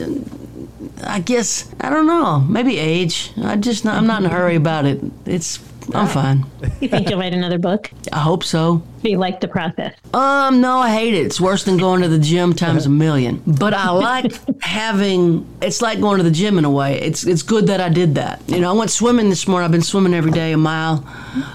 [1.03, 2.39] I guess I don't know.
[2.41, 3.31] Maybe age.
[3.41, 5.01] I just not, I'm not in a hurry about it.
[5.25, 5.59] It's
[5.93, 6.45] I'm fine.
[6.81, 7.91] You think you'll write another book?
[8.13, 8.83] I hope so.
[9.01, 9.95] Do you like the process?
[10.13, 11.25] Um, no, I hate it.
[11.25, 13.41] It's worse than going to the gym times a million.
[13.47, 14.31] But I like
[14.61, 15.47] having.
[15.61, 16.99] It's like going to the gym in a way.
[16.99, 18.41] It's it's good that I did that.
[18.47, 19.65] You know, I went swimming this morning.
[19.65, 21.03] I've been swimming every day, a mile,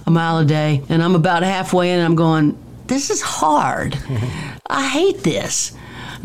[0.07, 1.99] a mile a day, and I'm about halfway in.
[1.99, 2.59] and I'm going.
[2.87, 3.97] This is hard.
[4.67, 5.73] I hate this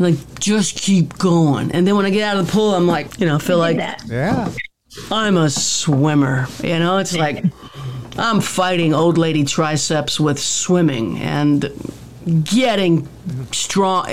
[0.00, 1.70] like just keep going.
[1.72, 3.58] And then when I get out of the pool, I'm like, you know, I feel
[3.58, 4.02] like that.
[4.06, 4.50] yeah,
[5.10, 6.46] I'm a swimmer.
[6.64, 7.44] You know, it's like
[8.18, 11.70] I'm fighting old lady triceps with swimming and
[12.44, 13.08] getting
[13.52, 14.06] strong.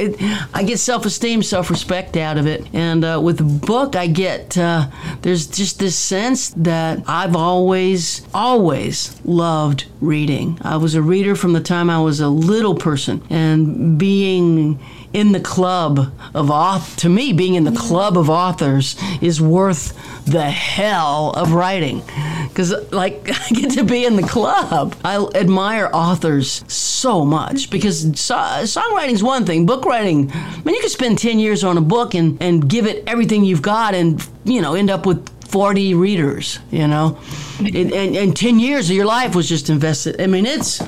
[0.53, 2.67] I get self esteem, self respect out of it.
[2.73, 4.87] And uh, with the book, I get uh,
[5.21, 10.57] there's just this sense that I've always, always loved reading.
[10.61, 14.79] I was a reader from the time I was a little person, and being
[15.13, 19.93] in the club of author, to me, being in the club of authors is worth
[20.25, 22.01] the hell of writing.
[22.47, 24.95] Because, like, I get to be in the club.
[25.03, 30.81] I admire authors so much because so- songwriting's one thing, book writing, I mean, you
[30.81, 34.25] could spend 10 years on a book and, and give it everything you've got and,
[34.43, 37.17] you know, end up with 40 readers, you know?
[37.59, 40.21] and, and, and 10 years of your life was just invested.
[40.21, 40.81] I mean, it's.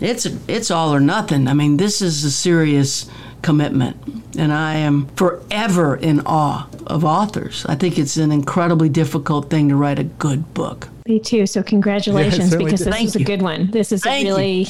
[0.00, 1.48] It's it's all or nothing.
[1.48, 3.10] I mean, this is a serious
[3.42, 3.96] commitment.
[4.38, 7.66] And I am forever in awe of authors.
[7.66, 10.88] I think it's an incredibly difficult thing to write a good book.
[11.06, 11.46] Me too.
[11.46, 12.88] So congratulations Yeah, because did.
[12.88, 13.70] this Thank is a good one.
[13.70, 14.66] This is Thank a really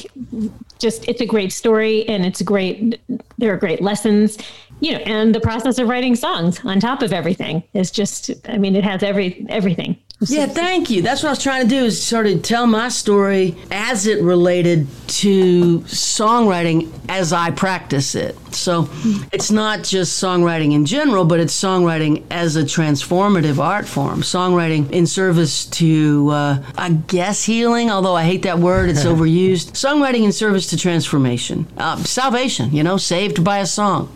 [0.79, 3.01] just it's a great story and it's a great
[3.39, 4.39] there are great lessons.
[4.81, 8.59] You know, and the process of writing songs on top of everything is just I
[8.59, 9.97] mean it has every everything.
[10.21, 11.01] Yeah, thank you.
[11.01, 14.21] That's what I was trying to do is sort of tell my story as it
[14.21, 18.37] related to songwriting as I practice it.
[18.53, 18.89] So
[19.31, 24.23] it's not just songwriting in general, but it's songwriting as a transformative art form.
[24.23, 29.73] Songwriting in service to, uh, I guess, healing, although I hate that word, it's overused.
[29.75, 34.13] Songwriting in service to transformation, uh, salvation, you know, saved by a song.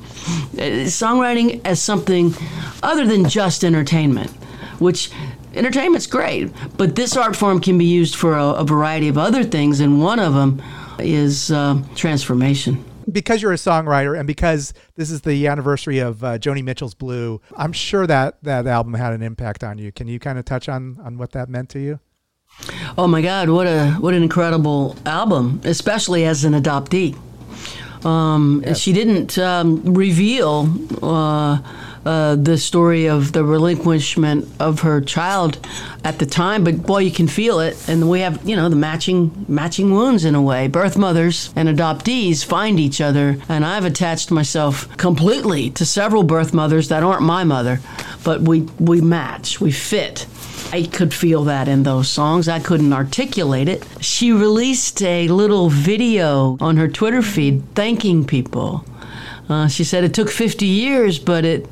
[0.55, 2.35] Uh, songwriting as something
[2.83, 4.31] other than just entertainment,
[4.81, 5.11] which
[5.55, 9.45] entertainment's great, but this art form can be used for a, a variety of other
[9.45, 10.63] things, and one of them
[10.99, 12.85] is uh, transformation.
[13.11, 17.41] because you're a songwriter and because this is the anniversary of uh, Joni Mitchell's Blue,
[17.57, 19.91] I'm sure that that album had an impact on you.
[19.91, 21.99] Can you kind of touch on on what that meant to you?
[22.97, 27.17] Oh my God, what a what an incredible album, especially as an adoptee.
[28.05, 30.69] Um, She didn't um, reveal
[31.03, 31.59] uh,
[32.05, 35.59] uh, the story of the relinquishment of her child
[36.05, 37.77] at the time, but boy, you can feel it.
[37.89, 40.69] And we have, you know, the matching matching wounds in a way.
[40.69, 46.53] Birth mothers and adoptees find each other, and I've attached myself completely to several birth
[46.53, 47.81] mothers that aren't my mother,
[48.25, 50.27] but we we match, we fit.
[50.73, 52.49] I could feel that in those songs.
[52.49, 53.87] I couldn't articulate it.
[54.01, 58.83] She released a little video on her Twitter feed thanking people.
[59.53, 61.67] Uh, she said it took 50 years, but it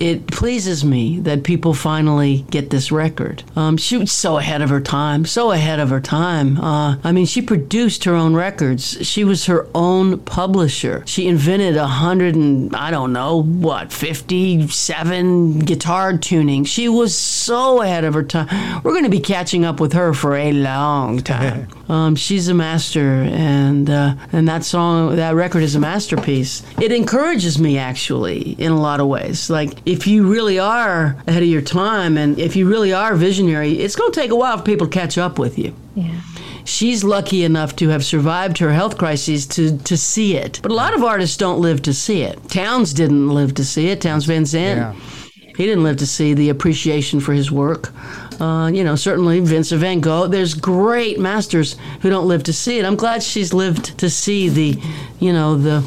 [0.00, 3.44] it pleases me that people finally get this record.
[3.54, 6.56] Um, she was so ahead of her time, so ahead of her time.
[6.58, 9.06] Uh, I mean, she produced her own records.
[9.06, 11.04] She was her own publisher.
[11.06, 16.64] She invented a hundred and I don't know what, fifty-seven guitar tuning.
[16.64, 18.80] She was so ahead of her time.
[18.82, 21.68] We're going to be catching up with her for a long time.
[21.90, 26.62] Um, she's a master, and uh, and that song, that record is a masterpiece.
[26.80, 29.50] It encourages me actually in a lot of ways.
[29.50, 33.72] Like if you really are ahead of your time, and if you really are visionary,
[33.80, 35.74] it's going to take a while for people to catch up with you.
[35.96, 36.20] Yeah.
[36.64, 40.60] She's lucky enough to have survived her health crises to, to see it.
[40.62, 42.38] But a lot of artists don't live to see it.
[42.48, 44.00] Townes didn't live to see it.
[44.00, 44.78] Townes Van Zandt.
[44.78, 45.19] Yeah.
[45.56, 47.92] He didn't live to see the appreciation for his work.
[48.40, 50.26] Uh, you know, certainly Vincent van Gogh.
[50.26, 52.84] There's great masters who don't live to see it.
[52.84, 54.80] I'm glad she's lived to see the,
[55.18, 55.86] you know, the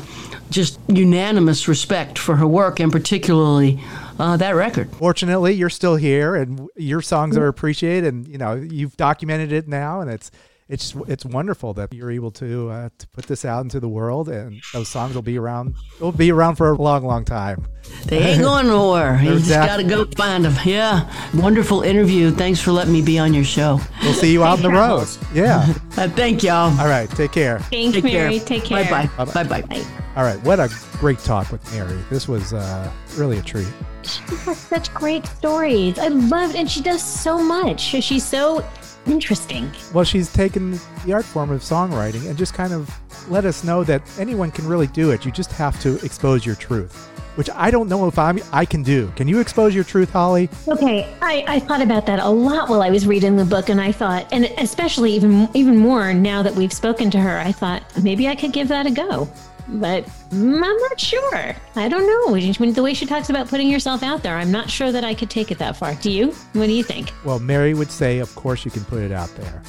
[0.52, 3.80] just unanimous respect for her work and particularly
[4.20, 4.92] uh, that record.
[4.92, 9.68] Fortunately, you're still here, and your songs are appreciated, and you know you've documented it
[9.68, 10.30] now, and it's
[10.70, 14.30] it's it's wonderful that you're able to uh, to put this out into the world,
[14.30, 15.76] and those songs will be around.
[16.00, 17.66] They'll be around for a long, long time.
[18.06, 19.20] They ain't going nowhere.
[19.22, 20.56] You just got to go find them.
[20.66, 21.10] Yeah.
[21.36, 22.32] Wonderful interview.
[22.32, 23.80] Thanks for letting me be on your show.
[24.04, 25.08] We'll see you out on the road.
[25.34, 25.74] Yeah.
[25.96, 26.76] Uh, thank y'all.
[26.80, 27.08] All right.
[27.12, 27.60] Take care.
[27.60, 28.40] Thanks, Take Mary.
[28.40, 28.48] care.
[28.48, 28.84] Take care.
[28.86, 29.26] Bye bye.
[29.26, 29.62] Bye bye.
[29.62, 29.86] Bye.
[30.16, 30.42] All right.
[30.44, 32.00] What a great talk with Mary.
[32.10, 33.68] This was uh, really a treat.
[34.02, 36.00] She has such great stories.
[36.00, 37.80] I loved, and she does so much.
[37.80, 38.66] She's so
[39.06, 39.72] interesting.
[39.94, 42.90] Well, she's taken the art form of songwriting and just kind of
[43.30, 45.26] let us know that anyone can really do it.
[45.26, 48.84] You just have to expose your truth, which I don't know if I'm, I can
[48.84, 49.12] do.
[49.16, 50.50] Can you expose your truth, Holly?
[50.68, 53.80] Okay, I, I thought about that a lot while I was reading the book, and
[53.80, 57.84] I thought, and especially even even more now that we've spoken to her, I thought
[58.04, 59.30] maybe I could give that a go.
[59.68, 61.56] But I'm not sure.
[61.76, 62.72] I don't know.
[62.72, 65.30] The way she talks about putting yourself out there, I'm not sure that I could
[65.30, 65.96] take it that far.
[65.96, 66.32] Do you?
[66.54, 67.14] What do you think?
[67.24, 69.62] Well, Mary would say, of course you can put it out there,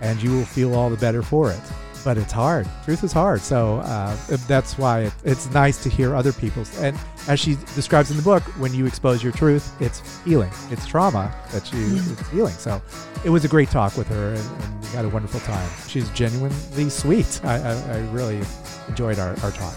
[0.00, 1.60] and you will feel all the better for it.
[2.04, 2.68] But it's hard.
[2.84, 3.40] Truth is hard.
[3.40, 4.16] So uh,
[4.48, 6.76] that's why it, it's nice to hear other people's.
[6.80, 6.98] And
[7.28, 10.50] as she describes in the book, when you expose your truth, it's healing.
[10.70, 12.54] It's trauma that you it's healing.
[12.54, 12.82] So
[13.24, 15.68] it was a great talk with her, and, and we had a wonderful time.
[15.86, 17.40] She's genuinely sweet.
[17.44, 18.40] I, I, I really
[18.88, 19.76] enjoyed our, our talk.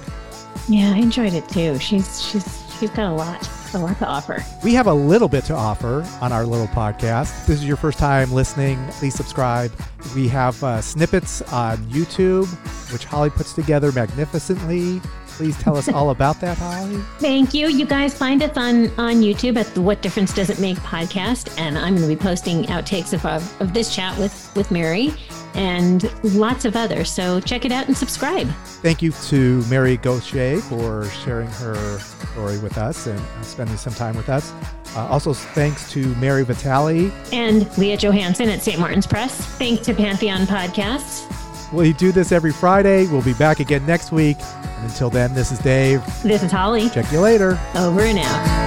[0.67, 1.77] Yeah, I enjoyed it too.
[1.77, 4.43] She's she's she's got a lot, a lot to offer.
[4.63, 7.41] We have a little bit to offer on our little podcast.
[7.41, 9.71] If this is your first time listening, please subscribe.
[10.15, 12.47] We have uh, snippets on YouTube,
[12.91, 15.01] which Holly puts together magnificently.
[15.35, 16.95] Please tell us all about that, Holly.
[17.19, 17.67] Thank you.
[17.67, 21.53] You guys find us on on YouTube at the What Difference Does It Make podcast,
[21.59, 25.13] and I'm going to be posting outtakes of, of this chat with with Mary
[25.55, 27.11] and lots of others.
[27.11, 28.47] So check it out and subscribe.
[28.81, 34.15] Thank you to Mary Gauthier for sharing her story with us and spending some time
[34.15, 34.53] with us.
[34.95, 37.11] Uh, also, thanks to Mary Vitale.
[37.33, 38.79] And Leah Johansson at St.
[38.79, 39.35] Martin's Press.
[39.57, 41.44] Thanks to Pantheon Podcasts.
[41.75, 43.05] We do this every Friday.
[43.07, 44.37] We'll be back again next week.
[44.39, 46.01] And until then, this is Dave.
[46.23, 46.89] This is Holly.
[46.89, 47.59] Check you later.
[47.75, 48.65] Over and out.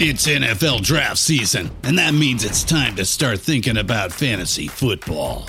[0.00, 5.48] It's NFL draft season, and that means it's time to start thinking about fantasy football.